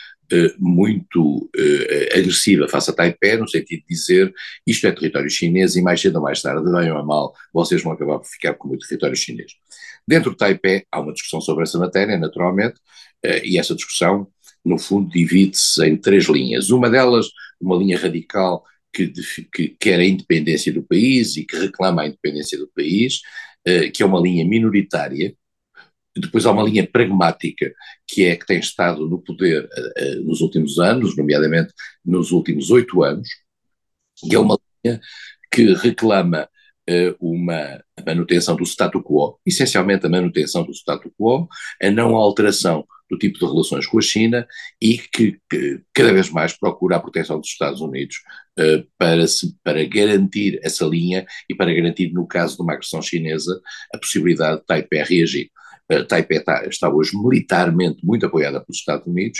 muito 0.57 1.49
eh, 1.55 2.17
agressiva 2.17 2.67
face 2.67 2.89
a 2.89 2.93
Taipei, 2.93 3.37
no 3.37 3.47
sentido 3.47 3.81
de 3.81 3.87
dizer 3.87 4.33
isto 4.65 4.87
é 4.87 4.91
território 4.91 5.29
chinês 5.29 5.75
e 5.75 5.81
mais 5.81 6.01
cedo 6.01 6.15
ou 6.17 6.23
mais 6.23 6.41
tarde, 6.41 6.71
bem 6.71 6.91
ou 6.91 7.05
mal, 7.05 7.33
vocês 7.53 7.83
vão 7.83 7.93
acabar 7.93 8.19
por 8.19 8.27
ficar 8.27 8.53
como 8.55 8.77
território 8.77 9.15
chinês. 9.15 9.53
Dentro 10.07 10.31
de 10.31 10.37
Taipei 10.37 10.85
há 10.91 10.99
uma 10.99 11.13
discussão 11.13 11.41
sobre 11.41 11.63
essa 11.63 11.77
matéria, 11.77 12.17
naturalmente, 12.17 12.75
eh, 13.23 13.41
e 13.45 13.59
essa 13.59 13.75
discussão, 13.75 14.27
no 14.65 14.77
fundo, 14.77 15.09
divide-se 15.09 15.85
em 15.85 15.97
três 15.97 16.25
linhas. 16.25 16.69
Uma 16.69 16.89
delas, 16.89 17.27
uma 17.59 17.75
linha 17.77 17.97
radical 17.97 18.63
que, 18.93 19.11
que, 19.53 19.69
quer 19.79 19.99
a 19.99 20.05
independência 20.05 20.71
do 20.71 20.83
país 20.83 21.35
e 21.37 21.45
que 21.45 21.57
reclama 21.57 22.03
a 22.03 22.07
independência 22.07 22.57
do 22.57 22.69
país, 22.75 23.21
que 23.93 24.03
é 24.03 24.05
uma 24.05 24.19
linha 24.19 24.45
minoritária. 24.45 25.35
Depois 26.15 26.45
há 26.45 26.51
uma 26.51 26.63
linha 26.63 26.87
pragmática, 26.87 27.73
que 28.07 28.25
é 28.25 28.35
que 28.35 28.45
tem 28.45 28.59
estado 28.59 29.07
no 29.09 29.19
poder 29.19 29.63
uh, 29.63 30.19
uh, 30.19 30.23
nos 30.23 30.41
últimos 30.41 30.79
anos, 30.79 31.17
nomeadamente 31.17 31.73
nos 32.05 32.31
últimos 32.31 32.69
oito 32.69 33.03
anos, 33.03 33.27
que 34.15 34.35
é 34.35 34.39
uma 34.39 34.57
linha 34.83 35.01
que 35.51 35.73
reclama 35.73 36.47
uma 37.17 37.81
manutenção 38.05 38.57
do 38.57 38.65
status 38.65 39.01
quo, 39.01 39.39
essencialmente 39.45 40.05
a 40.05 40.09
manutenção 40.09 40.65
do 40.65 40.73
status 40.73 41.09
quo, 41.17 41.47
a 41.81 41.89
não 41.89 42.13
alteração 42.13 42.85
do 43.13 43.17
tipo 43.17 43.37
de 43.37 43.45
relações 43.45 43.85
com 43.85 43.99
a 43.99 44.01
China 44.01 44.47
e 44.81 44.97
que, 44.97 45.39
que 45.49 45.81
cada 45.93 46.11
vez 46.11 46.29
mais 46.29 46.53
procura 46.53 46.95
a 46.95 46.99
proteção 46.99 47.39
dos 47.39 47.49
Estados 47.49 47.79
Unidos 47.79 48.17
uh, 48.59 48.85
para, 48.97 49.27
se, 49.27 49.55
para 49.63 49.85
garantir 49.85 50.59
essa 50.63 50.85
linha 50.85 51.25
e 51.49 51.55
para 51.55 51.73
garantir, 51.73 52.11
no 52.11 52.27
caso 52.27 52.55
de 52.55 52.63
uma 52.63 52.73
agressão 52.73 53.01
chinesa, 53.01 53.61
a 53.93 53.97
possibilidade 53.97 54.61
de 54.61 54.65
Taipei 54.65 55.03
reagir. 55.03 55.51
Taipei 56.07 56.37
está, 56.37 56.65
está, 56.65 56.89
hoje 56.89 57.11
militarmente 57.15 58.05
muito 58.05 58.25
apoiada 58.25 58.59
pelos 58.61 58.79
Estados 58.79 59.05
Unidos. 59.05 59.39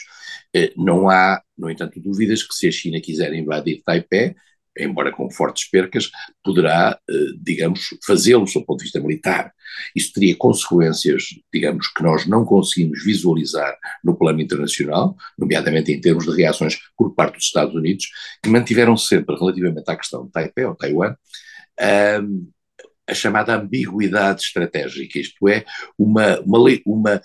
Uh, 0.55 0.83
não 0.83 1.09
há, 1.09 1.41
no 1.57 1.69
entanto, 1.69 1.99
dúvidas 1.99 2.43
que 2.43 2.53
se 2.53 2.67
a 2.67 2.71
China 2.71 2.99
quiser 3.01 3.33
invadir 3.33 3.81
Taipei, 3.83 4.35
embora 4.77 5.11
com 5.11 5.29
fortes 5.29 5.69
percas, 5.69 6.09
poderá, 6.43 6.97
eh, 7.09 7.13
digamos, 7.39 7.89
fazê-lo 8.05 8.45
do 8.45 8.65
ponto 8.65 8.79
de 8.79 8.85
vista 8.85 8.99
militar. 8.99 9.53
Isso 9.95 10.11
teria 10.13 10.35
consequências, 10.35 11.25
digamos, 11.53 11.87
que 11.89 12.03
nós 12.03 12.25
não 12.25 12.43
conseguimos 12.45 13.03
visualizar 13.03 13.77
no 14.03 14.17
plano 14.17 14.41
internacional, 14.41 15.15
nomeadamente 15.37 15.91
em 15.91 16.01
termos 16.01 16.25
de 16.25 16.35
reações 16.35 16.79
por 16.97 17.13
parte 17.13 17.35
dos 17.35 17.45
Estados 17.45 17.75
Unidos, 17.75 18.07
que 18.41 18.49
mantiveram 18.49 18.97
sempre, 18.97 19.35
relativamente 19.35 19.89
à 19.89 19.95
questão 19.95 20.25
de 20.25 20.31
Taipei 20.31 20.65
ou 20.65 20.75
Taiwan, 20.75 21.15
a 23.07 23.13
chamada 23.13 23.55
ambiguidade 23.55 24.41
estratégica, 24.41 25.19
isto 25.19 25.47
é, 25.47 25.65
uma, 25.97 26.39
uma, 26.41 26.59
uma, 26.85 27.21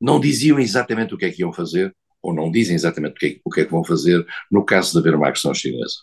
não 0.00 0.20
diziam 0.20 0.58
exatamente 0.58 1.14
o 1.14 1.18
que 1.18 1.24
é 1.24 1.30
que 1.30 1.42
iam 1.42 1.52
fazer, 1.52 1.94
ou 2.22 2.34
não 2.34 2.50
dizem 2.50 2.74
exatamente 2.74 3.12
o 3.12 3.18
que, 3.18 3.26
é, 3.26 3.36
o 3.44 3.50
que 3.50 3.60
é 3.60 3.64
que 3.64 3.70
vão 3.70 3.84
fazer 3.84 4.24
no 4.50 4.64
caso 4.64 4.92
de 4.92 4.98
haver 4.98 5.14
uma 5.14 5.28
agressão 5.28 5.52
chinesa. 5.52 5.96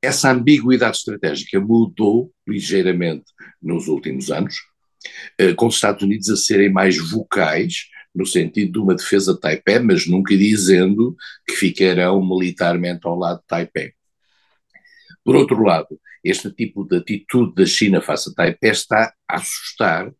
Essa 0.00 0.30
ambiguidade 0.32 0.96
estratégica 0.96 1.60
mudou 1.60 2.32
ligeiramente 2.48 3.26
nos 3.62 3.86
últimos 3.86 4.30
anos, 4.30 4.56
eh, 5.38 5.52
com 5.52 5.66
os 5.66 5.74
Estados 5.74 6.02
Unidos 6.02 6.30
a 6.30 6.36
serem 6.36 6.70
mais 6.72 6.96
vocais 6.96 7.88
no 8.14 8.26
sentido 8.26 8.72
de 8.72 8.78
uma 8.78 8.94
defesa 8.94 9.34
de 9.34 9.40
Taipei, 9.40 9.78
mas 9.78 10.06
nunca 10.06 10.36
dizendo 10.36 11.14
que 11.46 11.54
ficarão 11.54 12.26
militarmente 12.26 13.06
ao 13.06 13.16
lado 13.16 13.40
de 13.40 13.46
Taipei. 13.46 13.92
Por 15.24 15.36
outro 15.36 15.62
lado, 15.62 15.98
este 16.24 16.50
tipo 16.52 16.84
de 16.84 16.98
atitude 16.98 17.54
da 17.54 17.66
China 17.66 18.00
face 18.00 18.30
a 18.30 18.34
Taipei 18.34 18.70
está 18.70 19.12
a 19.28 19.36
assustar, 19.36 20.12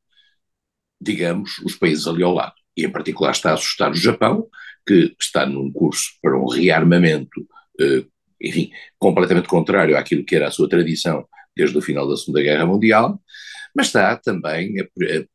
digamos, 1.00 1.58
os 1.58 1.76
países 1.76 2.06
ali 2.06 2.22
ao 2.22 2.34
lado. 2.34 2.54
E 2.76 2.84
em 2.84 2.90
particular 2.90 3.32
está 3.32 3.50
a 3.50 3.54
assustar 3.54 3.90
o 3.90 3.96
Japão, 3.96 4.46
que 4.86 5.14
está 5.20 5.46
num 5.46 5.70
curso 5.72 6.10
para 6.22 6.38
um 6.38 6.48
rearmamento, 6.48 7.46
eh, 7.80 8.04
enfim, 8.40 8.70
completamente 8.98 9.48
contrário 9.48 9.96
àquilo 9.96 10.24
que 10.24 10.36
era 10.36 10.48
a 10.48 10.50
sua 10.50 10.68
tradição 10.68 11.26
desde 11.60 11.76
o 11.76 11.82
final 11.82 12.08
da 12.08 12.16
Segunda 12.16 12.40
Guerra 12.40 12.64
Mundial, 12.64 13.20
mas 13.74 13.86
está 13.88 14.16
também 14.16 14.80
a, 14.80 14.86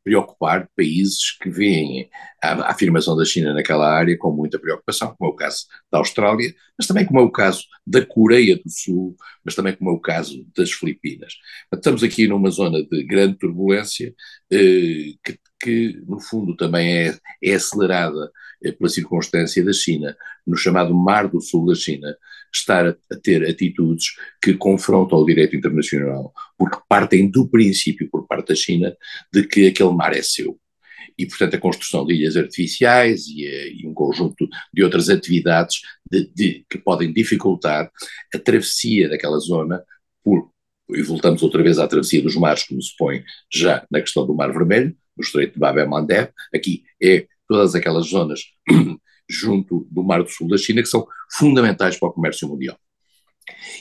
preocupar 0.02 0.68
países 0.76 1.30
que 1.40 1.48
veem 1.48 2.10
a, 2.42 2.70
afirmação 2.70 3.16
da 3.16 3.24
China 3.24 3.54
naquela 3.54 3.88
área 3.88 4.18
com 4.18 4.32
muita 4.32 4.58
preocupação, 4.58 5.14
como 5.16 5.30
é 5.30 5.32
o 5.32 5.36
caso 5.36 5.66
da 5.90 5.98
Austrália, 5.98 6.52
mas 6.76 6.88
também 6.88 7.06
como 7.06 7.20
é 7.20 7.22
o 7.22 7.30
caso 7.30 7.62
da 7.86 8.04
Coreia 8.04 8.56
do 8.56 8.68
Sul, 8.68 9.16
mas 9.44 9.54
também 9.54 9.74
como 9.74 9.90
é 9.90 9.92
o 9.92 10.00
caso 10.00 10.44
das 10.56 10.72
Filipinas. 10.72 11.34
Estamos 11.72 12.02
aqui 12.02 12.26
numa 12.26 12.50
zona 12.50 12.82
de 12.84 13.04
grande 13.04 13.38
turbulência 13.38 14.12
eh, 14.50 15.14
que, 15.24 15.38
que, 15.60 16.02
no 16.06 16.20
fundo, 16.20 16.56
também 16.56 17.08
é, 17.08 17.18
é 17.42 17.54
acelerada 17.54 18.30
eh, 18.64 18.72
pela 18.72 18.90
circunstância 18.90 19.64
da 19.64 19.72
China, 19.72 20.16
no 20.46 20.56
chamado 20.56 20.92
Mar 20.92 21.28
do 21.28 21.40
Sul 21.40 21.66
da 21.66 21.74
China, 21.74 22.16
estar 22.58 22.86
a, 22.86 23.16
ter 23.22 23.48
atitudes 23.48 24.06
que 24.42 24.54
confrontam 24.54 25.18
o 25.18 25.26
direito 25.26 25.56
internacional, 25.56 26.32
porque 26.58 26.78
partem 26.88 27.30
do 27.30 27.48
princípio, 27.48 28.08
por 28.10 28.26
parte 28.26 28.48
da 28.48 28.54
China, 28.54 28.96
de 29.32 29.46
que 29.46 29.66
aquele 29.66 29.92
mar 29.92 30.14
é 30.14 30.22
seu. 30.22 30.58
E, 31.18 31.26
portanto, 31.26 31.54
a 31.54 31.58
construção 31.58 32.04
de 32.04 32.14
ilhas 32.14 32.36
artificiais 32.36 33.26
e, 33.26 33.80
e 33.80 33.86
um 33.86 33.94
conjunto 33.94 34.46
de 34.72 34.84
outras 34.84 35.08
atividades 35.08 35.80
de, 36.10 36.30
de, 36.34 36.66
que 36.68 36.78
podem 36.78 37.12
dificultar 37.12 37.90
a 38.34 38.38
travessia 38.38 39.08
daquela 39.08 39.38
zona 39.38 39.82
por, 40.22 40.50
e 40.90 41.02
voltamos 41.02 41.42
outra 41.42 41.62
vez 41.62 41.78
à 41.78 41.88
travessia 41.88 42.22
dos 42.22 42.36
mares, 42.36 42.64
como 42.64 42.82
se 42.82 42.94
põe 42.98 43.24
já 43.50 43.86
na 43.90 44.00
questão 44.00 44.26
do 44.26 44.34
Mar 44.34 44.52
Vermelho, 44.52 44.94
no 45.16 45.24
Estreito 45.24 45.54
de 45.54 45.58
Bab 45.58 45.78
el-Mandeb, 45.78 46.30
aqui 46.54 46.84
é 47.02 47.26
todas 47.48 47.74
aquelas 47.74 48.08
zonas 48.08 48.40
junto 49.28 49.86
do 49.90 50.02
Mar 50.02 50.22
do 50.22 50.30
Sul 50.30 50.48
da 50.48 50.56
China 50.56 50.82
que 50.82 50.88
são 50.88 51.06
fundamentais 51.30 51.98
para 51.98 52.08
o 52.08 52.12
comércio 52.12 52.48
mundial. 52.48 52.78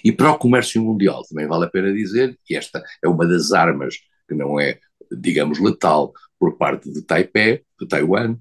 E 0.04 0.12
para 0.12 0.32
o 0.32 0.38
comércio 0.38 0.84
mundial 0.84 1.24
também 1.28 1.48
vale 1.48 1.66
a 1.66 1.70
pena 1.70 1.92
dizer 1.94 2.38
que 2.46 2.56
esta 2.56 2.84
é 3.04 3.08
uma 3.08 3.28
das 3.28 3.52
armas 3.52 3.96
que 4.28 4.36
não 4.36 4.60
é, 4.60 4.80
digamos, 5.12 5.60
letal 5.60 6.14
por 6.40 6.58
parte 6.58 6.92
de 6.92 7.02
Taipei, 7.04 7.64
de 7.80 7.88
Taiwan, 7.88 8.38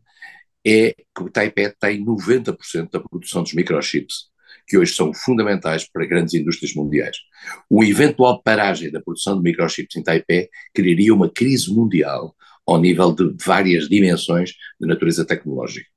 é 0.67 0.95
que 1.15 1.23
o 1.23 1.31
Taipei 1.31 1.71
tem 1.79 2.05
90% 2.05 2.91
da 2.91 3.01
produção 3.01 3.43
dos 3.43 3.53
microchips, 3.53 4.31
que 4.67 4.79
hoje 4.79 4.95
são 4.95 5.13
fundamentais 5.13 5.87
para 5.91 6.07
grandes 6.07 6.35
indústrias 6.35 6.75
mundiais. 6.75 7.19
Uma 7.69 7.87
eventual 7.87 8.43
paragem 8.43 8.91
da 8.91 9.01
produção 9.01 9.37
de 9.37 9.43
microchips 9.43 9.97
em 9.97 10.03
Taipei 10.03 10.49
criaria 10.73 11.15
uma 11.15 11.31
crise 11.31 11.73
mundial 11.73 12.35
ao 12.67 12.81
nível 12.81 13.13
de 13.13 13.35
várias 13.45 13.89
dimensões 13.89 14.53
de 14.81 14.87
natureza 14.87 15.25
tecnológica. 15.25 15.94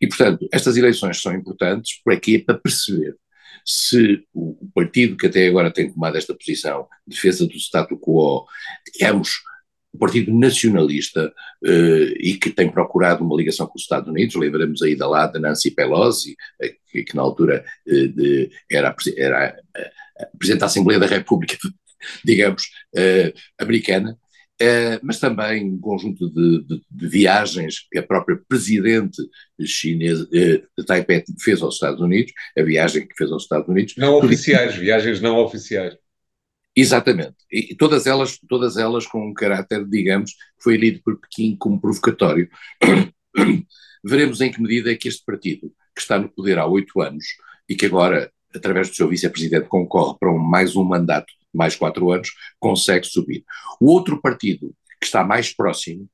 E, 0.00 0.06
portanto, 0.06 0.48
estas 0.52 0.76
eleições 0.76 1.20
são 1.20 1.34
importantes 1.34 2.00
para 2.04 2.18
quê? 2.18 2.38
Para 2.38 2.58
perceber 2.58 3.16
se 3.64 4.22
o 4.34 4.68
partido 4.74 5.16
que 5.16 5.26
até 5.26 5.46
agora 5.46 5.72
tem 5.72 5.90
tomado 5.90 6.16
esta 6.16 6.34
posição, 6.34 6.86
defesa 7.06 7.46
do 7.46 7.56
status 7.56 7.98
quo, 7.98 8.44
digamos, 8.92 9.30
o 9.94 9.98
Partido 9.98 10.36
Nacionalista 10.36 11.32
eh, 11.64 12.14
e 12.18 12.34
que 12.34 12.50
tem 12.50 12.70
procurado 12.70 13.24
uma 13.24 13.36
ligação 13.36 13.66
com 13.66 13.76
os 13.76 13.82
Estados 13.82 14.08
Unidos, 14.08 14.34
lembramos 14.34 14.82
aí 14.82 14.96
da 14.96 15.08
lá 15.08 15.26
da 15.28 15.38
Nancy 15.38 15.70
Pelosi, 15.70 16.36
eh, 16.60 16.74
que, 16.90 17.04
que, 17.04 17.16
na 17.16 17.22
altura 17.22 17.64
eh, 17.86 18.08
de, 18.08 18.50
era, 18.68 18.94
era 19.16 19.56
a 20.18 20.36
Presidente 20.36 20.60
da 20.60 20.66
Assembleia 20.66 20.98
da 20.98 21.06
República, 21.06 21.56
digamos, 22.24 22.64
americana, 23.58 24.18
Uh, 24.64 24.98
mas 25.02 25.18
também 25.18 25.64
um 25.68 25.78
conjunto 25.78 26.30
de, 26.30 26.64
de, 26.64 26.82
de, 26.90 27.08
viagens 27.08 27.86
que 27.90 27.98
a 27.98 28.02
própria 28.02 28.40
presidente 28.48 29.20
chinesa 29.62 30.24
uh, 30.24 30.28
de 30.78 30.86
Taipei 30.86 31.22
fez 31.40 31.60
aos 31.60 31.74
Estados 31.74 32.00
Unidos, 32.00 32.32
a 32.56 32.62
viagem 32.62 33.06
que 33.06 33.14
fez 33.14 33.30
aos 33.30 33.42
Estados 33.42 33.68
Unidos. 33.68 33.94
Não 33.98 34.14
oficiais, 34.14 34.74
viagens 34.76 35.20
não 35.20 35.36
oficiais. 35.36 35.98
Exatamente, 36.74 37.36
e 37.52 37.74
todas 37.74 38.06
elas, 38.06 38.38
todas 38.48 38.76
elas 38.76 39.06
com 39.06 39.28
um 39.28 39.34
caráter, 39.34 39.86
digamos, 39.86 40.32
que 40.32 40.62
foi 40.62 40.76
lido 40.76 41.02
por 41.04 41.20
Pequim 41.20 41.56
como 41.56 41.80
provocatório. 41.80 42.48
Veremos 44.04 44.40
em 44.40 44.50
que 44.50 44.62
medida 44.62 44.90
é 44.90 44.96
que 44.96 45.08
este 45.08 45.24
partido, 45.24 45.72
que 45.94 46.00
está 46.00 46.18
no 46.18 46.28
poder 46.28 46.58
há 46.58 46.66
oito 46.66 47.00
anos 47.00 47.24
e 47.68 47.74
que 47.74 47.86
agora, 47.86 48.32
através 48.54 48.88
do 48.88 48.96
seu 48.96 49.08
vice-presidente, 49.08 49.68
concorre 49.68 50.16
para 50.18 50.32
um, 50.32 50.38
mais 50.38 50.76
um 50.76 50.84
mandato 50.84 51.32
mais 51.52 51.76
quatro 51.76 52.10
anos, 52.10 52.30
consegue 52.58 53.06
subir. 53.06 53.44
O 53.80 53.90
outro 53.90 54.20
partido 54.20 54.74
que 55.00 55.06
está 55.06 55.22
mais 55.22 55.54
próximo 55.54 56.08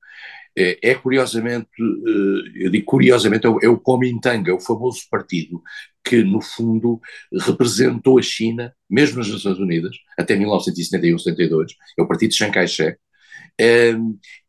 é, 0.57 0.91
é 0.91 0.95
curiosamente, 0.95 1.69
eh, 1.81 2.65
eu 2.67 2.71
digo 2.71 2.85
curiosamente, 2.85 3.47
é 3.47 3.49
o, 3.49 3.59
é 3.63 3.69
o 3.69 3.79
Kuomintang, 3.79 4.49
é 4.51 4.53
o 4.53 4.61
famoso 4.61 5.03
partido 5.11 5.63
que, 6.05 6.23
no 6.23 6.41
fundo, 6.41 7.01
representou 7.47 8.19
a 8.19 8.23
China, 8.23 8.75
mesmo 8.89 9.19
nas 9.19 9.29
Nações 9.29 9.59
Unidas, 9.59 9.97
até 10.19 10.37
1971-72, 10.37 11.69
é 11.99 12.03
o 12.03 12.09
partido 12.09 12.31
de 12.31 12.37
Chiang 12.37 12.53
Kai-shek, 12.53 12.99
eh, 13.61 13.97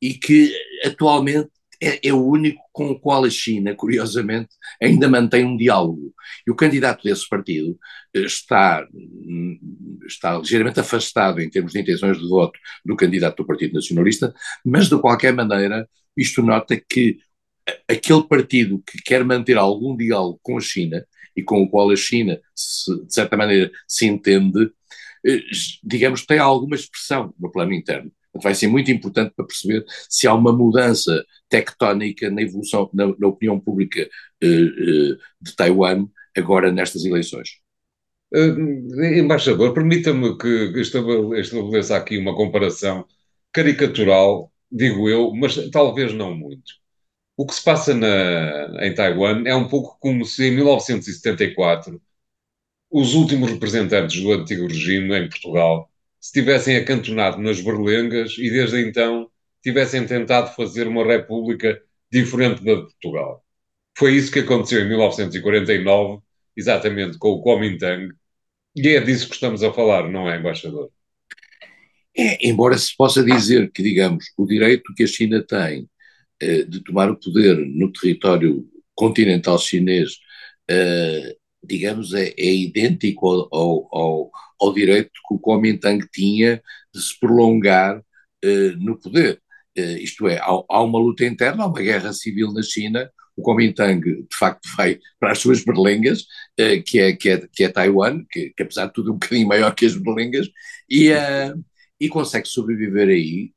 e 0.02 0.14
que 0.16 0.54
atualmente 0.86 1.50
é, 1.82 2.08
é, 2.08 2.14
o 2.14 2.24
único 2.24 2.62
com 2.72 2.92
o 2.92 3.00
qual 3.00 3.26
a 3.26 3.30
China, 3.30 3.76
curiosamente, 3.76 4.50
ainda 4.82 5.10
mantém 5.10 5.44
um 5.46 5.58
diálogo. 5.58 6.14
E 6.46 6.52
o 6.52 6.56
candidato 6.56 7.04
desse 7.04 7.28
partido 7.28 7.78
eh, 8.14 8.22
está, 8.22 8.88
hum, 8.94 9.60
está 10.06 10.38
ligeiramente 10.38 10.80
afastado 10.80 11.42
em 11.42 11.50
termos 11.50 11.74
de 11.74 11.80
intenções 11.80 12.20
de 12.20 12.28
voto 12.28 12.60
do 12.86 12.96
candidato 12.96 13.38
do 13.38 13.48
Partido 13.48 13.74
Nacionalista, 13.74 14.34
mas 14.66 14.90
de 14.90 15.00
qualquer 15.00 15.34
maneira 15.34 15.88
isto 16.16 16.42
nota 16.42 16.80
que 16.90 17.18
aquele 17.88 18.24
partido 18.24 18.84
que 18.86 19.02
quer 19.04 19.24
manter 19.24 19.58
algum 19.58 19.96
diálogo 19.96 20.40
com 20.44 20.58
a 20.58 20.62
China 20.62 21.06
e 21.36 21.44
com 21.44 21.62
o 21.64 21.70
qual 21.70 21.90
a 21.90 21.96
China, 21.96 22.40
se, 22.56 23.06
de 23.06 23.14
certa 23.14 23.38
maneira, 23.38 23.72
se 23.88 24.06
entende, 24.06 24.72
eh, 25.26 25.42
digamos, 25.84 26.26
tem 26.26 26.40
alguma 26.40 26.76
expressão 26.76 27.34
no 27.40 27.52
plano 27.52 27.74
interno. 27.74 28.12
Vai 28.34 28.56
ser 28.56 28.68
muito 28.68 28.90
importante 28.92 29.34
para 29.36 29.46
perceber 29.46 29.84
se 30.10 30.28
há 30.28 30.34
uma 30.34 30.54
mudança 30.54 31.26
tectónica 31.50 32.30
na 32.30 32.42
evolução, 32.42 32.90
na, 32.94 33.08
na 33.18 33.28
opinião 33.28 33.60
pública 33.60 34.10
uh, 34.44 34.48
uh, 34.48 35.18
de 35.42 35.56
Taiwan 35.56 36.08
agora 36.36 36.72
nestas 36.72 37.04
eleições. 37.06 37.60
Uh, 38.34 39.04
embaixador, 39.18 39.74
permita-me 39.74 40.38
que 40.38 40.72
estabeleça 40.80 41.98
aqui 41.98 42.18
uma 42.18 42.36
comparação 42.36 43.06
caricatural, 43.52 44.52
digo 44.72 45.10
eu, 45.10 45.34
mas 45.34 45.56
talvez 45.70 46.14
não 46.14 46.34
muito. 46.34 46.82
O 47.36 47.46
que 47.46 47.54
se 47.56 47.64
passa 47.64 47.94
na, 47.94 48.86
em 48.86 48.94
Taiwan 48.94 49.44
é 49.46 49.56
um 49.56 49.68
pouco 49.68 49.98
como 50.00 50.26
se 50.26 50.46
em 50.46 50.56
1974 50.56 52.02
os 52.90 53.14
últimos 53.14 53.52
representantes 53.52 54.22
do 54.22 54.32
antigo 54.32 54.68
regime 54.68 55.18
em 55.18 55.30
Portugal 55.30 55.91
se 56.22 56.32
tivessem 56.32 56.78
acantonado 56.78 57.42
nas 57.42 57.60
berlengas 57.60 58.38
e 58.38 58.50
desde 58.50 58.80
então 58.80 59.30
tivessem 59.64 60.06
tentado 60.06 60.56
fazer 60.56 60.88
uma 60.88 61.04
república 61.04 61.82
diferente 62.12 62.64
da 62.64 62.76
de 62.76 62.82
Portugal. 62.82 63.44
Foi 63.98 64.14
isso 64.16 64.32
que 64.32 64.40
aconteceu 64.40 64.82
em 64.82 64.88
1949, 64.88 66.22
exatamente 66.56 67.18
com 67.18 67.30
o 67.30 67.42
Kuomintang, 67.42 68.14
e 68.76 68.88
é 68.88 69.02
disso 69.02 69.28
que 69.28 69.34
estamos 69.34 69.64
a 69.64 69.74
falar, 69.74 70.10
não 70.10 70.30
é, 70.30 70.38
embaixador? 70.38 70.90
É, 72.16 72.48
embora 72.48 72.78
se 72.78 72.96
possa 72.96 73.24
dizer 73.24 73.72
que, 73.72 73.82
digamos, 73.82 74.26
o 74.38 74.46
direito 74.46 74.94
que 74.96 75.04
a 75.04 75.08
China 75.08 75.44
tem 75.44 75.90
eh, 76.40 76.64
de 76.64 76.84
tomar 76.84 77.10
o 77.10 77.18
poder 77.18 77.58
no 77.58 77.92
território 77.92 78.66
continental 78.96 79.58
chinês 79.58 80.20
eh, 80.70 81.36
digamos, 81.64 82.14
é, 82.14 82.34
é 82.38 82.54
idêntico 82.54 83.28
ao, 83.28 83.48
ao, 83.52 83.90
ao, 83.92 84.32
direito 84.70 85.10
que 85.28 85.34
o 85.34 85.40
Kuomintang 85.40 86.06
tinha 86.12 86.62
de 86.94 87.02
se 87.02 87.20
prolongar 87.20 87.98
uh, 88.00 88.78
no 88.78 89.00
poder. 89.00 89.42
Uh, 89.78 89.98
isto 89.98 90.28
é, 90.28 90.38
há, 90.38 90.50
há, 90.70 90.84
uma 90.84 91.00
luta 91.00 91.26
interna, 91.26 91.64
há 91.64 91.68
uma 91.68 91.82
guerra 91.82 92.14
civil 92.14 92.54
na 92.54 92.62
China, 92.62 93.10
o 93.36 93.42
Kuomintang 93.42 94.02
de 94.02 94.38
facto 94.38 94.68
vai 94.76 95.00
para 95.20 95.32
as 95.32 95.40
suas 95.40 95.64
berlengas, 95.64 96.22
uh, 96.60 96.84
que, 96.86 97.00
é, 97.00 97.14
que, 97.14 97.30
é, 97.30 97.48
que 97.52 97.64
é 97.64 97.70
Taiwan, 97.70 98.24
que, 98.30 98.52
que, 98.56 98.64
apesar 98.64 98.88
de 98.88 98.94
tudo 98.94 99.10
é 99.10 99.14
um 99.14 99.18
bocadinho 99.18 99.48
maior 99.48 99.74
que 99.74 99.86
as 99.86 99.96
berlengas, 99.96 100.48
e, 100.90 101.10
e 102.00 102.10
consegue 102.10 102.48
sobreviver 102.48 103.08
aí 103.08 103.52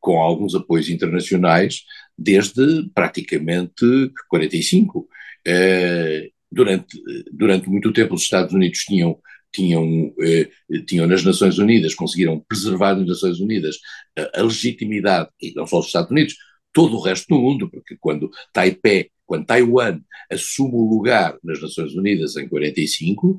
com 0.00 0.18
alguns 0.18 0.56
apoios 0.56 0.88
internacionais 0.90 1.84
desde 2.18 2.90
praticamente 2.92 4.12
45. 4.28 5.08
Uh, 5.46 6.32
durante, 6.52 7.02
durante 7.32 7.68
muito 7.68 7.92
tempo 7.92 8.14
os 8.14 8.22
Estados 8.22 8.52
Unidos 8.52 8.80
tinham, 8.80 9.18
tinham, 9.52 10.14
eh, 10.20 10.48
tinham 10.86 11.06
nas 11.06 11.22
Nações 11.24 11.58
Unidas, 11.58 11.94
conseguiram 11.94 12.40
preservar 12.40 12.94
nas 12.96 13.06
Nações 13.06 13.40
Unidas 13.40 13.78
a, 14.18 14.40
a, 14.40 14.42
legitimidade, 14.42 15.30
e 15.40 15.52
não 15.54 15.66
só 15.66 15.78
os 15.80 15.86
Estados 15.86 16.10
Unidos, 16.10 16.36
todo 16.72 16.96
o 16.96 17.00
resto 17.00 17.26
do 17.28 17.40
mundo, 17.40 17.70
porque 17.70 17.96
quando 18.00 18.30
Taipei, 18.52 19.10
quando 19.26 19.46
Taiwan 19.46 20.00
assume 20.30 20.74
o 20.74 20.88
lugar 20.88 21.36
nas 21.42 21.60
Nações 21.60 21.94
Unidas 21.94 22.36
em 22.36 22.48
45, 22.48 23.38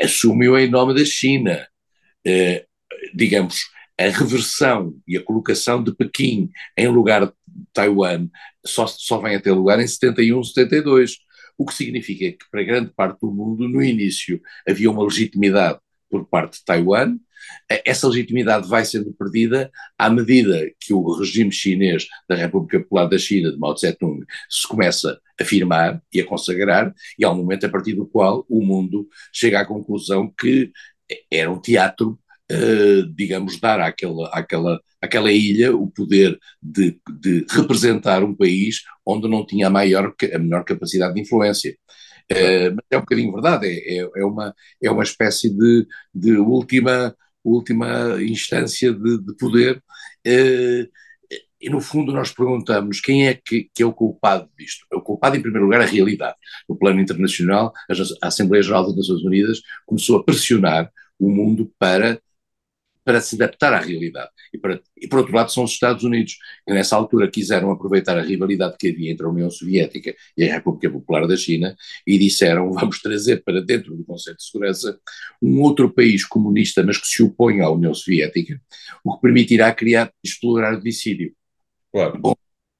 assume-o 0.00 0.58
em 0.58 0.68
nome 0.68 0.94
da 0.94 1.04
China. 1.04 1.66
Eh, 2.26 2.66
digamos, 3.14 3.60
a 3.98 4.04
reversão 4.04 4.94
e 5.06 5.16
a 5.16 5.22
colocação 5.22 5.82
de 5.82 5.94
Pequim 5.94 6.50
em 6.76 6.88
lugar 6.88 7.26
de 7.26 7.32
Taiwan 7.72 8.28
só, 8.64 8.86
só 8.86 9.18
vem 9.18 9.36
a 9.36 9.40
ter 9.40 9.52
lugar 9.52 9.80
em 9.80 9.86
71, 9.86 10.42
72 10.42 11.16
o 11.58 11.64
que 11.64 11.74
significa 11.74 12.32
que 12.32 12.50
para 12.50 12.62
grande 12.62 12.90
parte 12.94 13.20
do 13.20 13.30
mundo, 13.30 13.68
no 13.68 13.82
início, 13.82 14.40
havia 14.68 14.90
uma 14.90 15.04
legitimidade 15.04 15.78
por 16.10 16.26
parte 16.26 16.58
de 16.58 16.64
Taiwan, 16.64 17.18
essa 17.84 18.08
legitimidade 18.08 18.68
vai 18.68 18.84
sendo 18.84 19.12
perdida 19.12 19.70
à 19.98 20.10
medida 20.10 20.70
que 20.80 20.92
o 20.92 21.12
regime 21.12 21.52
chinês 21.52 22.06
da 22.28 22.34
República 22.34 22.80
Popular 22.80 23.06
da 23.06 23.18
China, 23.18 23.52
de 23.52 23.58
Mao 23.58 23.74
Tse-tung, 23.74 24.24
se 24.48 24.66
começa 24.66 25.20
a 25.38 25.42
afirmar 25.42 26.02
e 26.12 26.20
a 26.20 26.26
consagrar, 26.26 26.94
e 27.18 27.24
há 27.24 27.30
um 27.30 27.36
momento 27.36 27.66
a 27.66 27.68
partir 27.68 27.94
do 27.94 28.06
qual 28.06 28.44
o 28.48 28.64
mundo 28.64 29.08
chega 29.32 29.60
à 29.60 29.66
conclusão 29.66 30.32
que 30.38 30.70
era 31.30 31.50
um 31.50 31.60
teatro 31.60 32.18
Uh, 32.50 33.04
digamos, 33.12 33.58
dar 33.58 33.80
àquela, 33.80 34.28
àquela, 34.28 34.80
àquela 35.02 35.32
ilha 35.32 35.74
o 35.74 35.90
poder 35.90 36.38
de, 36.62 36.96
de, 37.20 37.44
representar 37.50 38.22
um 38.22 38.32
país 38.36 38.82
onde 39.04 39.28
não 39.28 39.44
tinha 39.44 39.66
a, 39.66 39.70
maior, 39.70 40.14
a 40.32 40.38
menor 40.38 40.64
capacidade 40.64 41.14
de 41.14 41.22
influência. 41.22 41.76
Uh, 42.30 42.70
mas 42.74 42.84
é 42.90 42.96
um 42.96 43.00
bocadinho 43.00 43.32
verdade, 43.32 43.66
é, 43.66 43.98
é, 43.98 44.10
é, 44.16 44.24
uma, 44.24 44.54
é 44.82 44.90
uma 44.90 45.02
espécie 45.02 45.50
de, 45.50 45.86
de 46.14 46.36
última, 46.36 47.16
última 47.44 48.22
instância 48.22 48.92
de, 48.92 49.18
de 49.18 49.36
poder. 49.36 49.82
Uh, 50.26 50.88
e 51.60 51.70
no 51.70 51.80
fundo 51.80 52.12
nós 52.12 52.32
perguntamos 52.32 53.00
quem 53.00 53.26
é 53.28 53.34
que, 53.34 53.68
que, 53.74 53.82
é 53.82 53.86
o 53.86 53.92
culpado 53.92 54.48
disto. 54.58 54.86
O 54.92 55.00
culpado, 55.00 55.36
em 55.36 55.42
primeiro 55.42 55.64
lugar, 55.64 55.80
é 55.80 55.84
a 55.84 55.88
realidade. 55.88 56.36
No 56.68 56.76
plano 56.76 57.00
internacional, 57.00 57.72
a 58.22 58.28
Assembleia 58.28 58.62
Geral 58.62 58.86
das 58.86 58.96
Nações 58.96 59.24
Unidas 59.24 59.62
começou 59.84 60.18
a 60.18 60.24
pressionar 60.24 60.90
o 61.18 61.30
mundo 61.30 61.72
para 61.78 62.20
para 63.06 63.20
se 63.20 63.36
adaptar 63.36 63.72
à 63.72 63.78
realidade. 63.78 64.30
E, 64.52 64.58
para, 64.58 64.80
e, 65.00 65.06
por 65.06 65.20
outro 65.20 65.32
lado, 65.32 65.52
são 65.52 65.62
os 65.62 65.70
Estados 65.70 66.02
Unidos, 66.02 66.38
que 66.66 66.74
nessa 66.74 66.96
altura 66.96 67.30
quiseram 67.30 67.70
aproveitar 67.70 68.18
a 68.18 68.20
rivalidade 68.20 68.74
que 68.76 68.88
havia 68.88 69.12
entre 69.12 69.24
a 69.24 69.28
União 69.28 69.48
Soviética 69.48 70.12
e 70.36 70.42
a 70.42 70.52
República 70.52 70.90
Popular 70.90 71.24
da 71.28 71.36
China 71.36 71.76
e 72.04 72.18
disseram: 72.18 72.72
vamos 72.74 73.00
trazer 73.00 73.44
para 73.44 73.62
dentro 73.62 73.96
do 73.96 74.04
Conselho 74.04 74.36
de 74.36 74.42
Segurança 74.42 74.98
um 75.40 75.62
outro 75.62 75.88
país 75.88 76.24
comunista, 76.24 76.82
mas 76.82 76.98
que 76.98 77.06
se 77.06 77.22
opõe 77.22 77.60
à 77.60 77.70
União 77.70 77.94
Soviética, 77.94 78.60
o 79.04 79.14
que 79.14 79.22
permitirá 79.22 79.72
criar, 79.72 80.12
explorar 80.24 80.74
o 80.74 80.82
dissídio. 80.82 81.32
Claro. 81.92 82.18
Bom, 82.18 82.34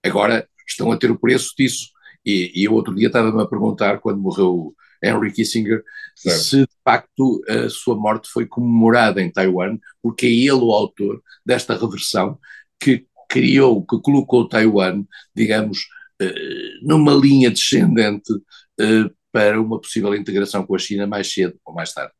agora 0.04 0.48
estão 0.66 0.90
a 0.90 0.96
ter 0.96 1.12
o 1.12 1.18
preço 1.18 1.54
disso. 1.56 1.86
E, 2.24 2.50
e 2.52 2.68
outro 2.68 2.92
dia 2.92 3.06
estava-me 3.06 3.40
a 3.40 3.46
perguntar, 3.46 4.00
quando 4.00 4.18
morreu 4.18 4.74
Henry 5.06 5.32
Kissinger, 5.32 5.82
certo. 6.14 6.38
se 6.38 6.56
de 6.60 6.76
facto 6.84 7.42
a 7.48 7.68
sua 7.68 7.96
morte 7.96 8.28
foi 8.28 8.46
comemorada 8.46 9.22
em 9.22 9.30
Taiwan, 9.30 9.78
porque 10.02 10.26
é 10.26 10.30
ele 10.30 10.52
o 10.52 10.72
autor 10.72 11.22
desta 11.44 11.76
reversão 11.76 12.38
que 12.78 13.06
criou, 13.28 13.84
que 13.84 14.00
colocou 14.00 14.48
Taiwan, 14.48 15.04
digamos, 15.34 15.86
eh, 16.20 16.78
numa 16.82 17.12
linha 17.12 17.50
descendente 17.50 18.32
eh, 18.80 19.10
para 19.32 19.60
uma 19.60 19.80
possível 19.80 20.14
integração 20.14 20.64
com 20.66 20.74
a 20.74 20.78
China 20.78 21.06
mais 21.06 21.32
cedo 21.32 21.58
ou 21.64 21.74
mais 21.74 21.92
tarde. 21.92 22.12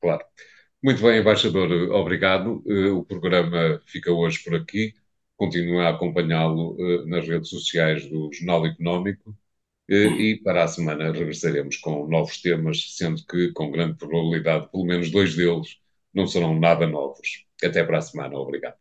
Claro. 0.00 0.24
Muito 0.82 1.02
bem, 1.02 1.20
embaixador, 1.20 1.70
obrigado. 1.92 2.62
Eh, 2.66 2.90
o 2.90 3.04
programa 3.04 3.80
fica 3.86 4.12
hoje 4.12 4.42
por 4.44 4.54
aqui. 4.54 4.94
Continue 5.36 5.80
a 5.80 5.90
acompanhá-lo 5.90 6.76
nas 7.06 7.26
redes 7.26 7.48
sociais 7.48 8.06
do 8.06 8.30
Jornal 8.32 8.66
Económico 8.66 9.34
e 9.94 10.40
para 10.42 10.64
a 10.64 10.68
semana 10.68 11.12
regressaremos 11.12 11.76
com 11.78 12.06
novos 12.06 12.40
temas, 12.40 12.96
sendo 12.96 13.24
que, 13.26 13.52
com 13.52 13.70
grande 13.70 13.96
probabilidade, 13.98 14.70
pelo 14.70 14.84
menos 14.84 15.10
dois 15.10 15.34
deles 15.36 15.78
não 16.14 16.26
serão 16.26 16.58
nada 16.58 16.86
novos. 16.86 17.46
Até 17.62 17.84
para 17.84 17.98
a 17.98 18.02
semana. 18.02 18.36
Obrigado. 18.38 18.79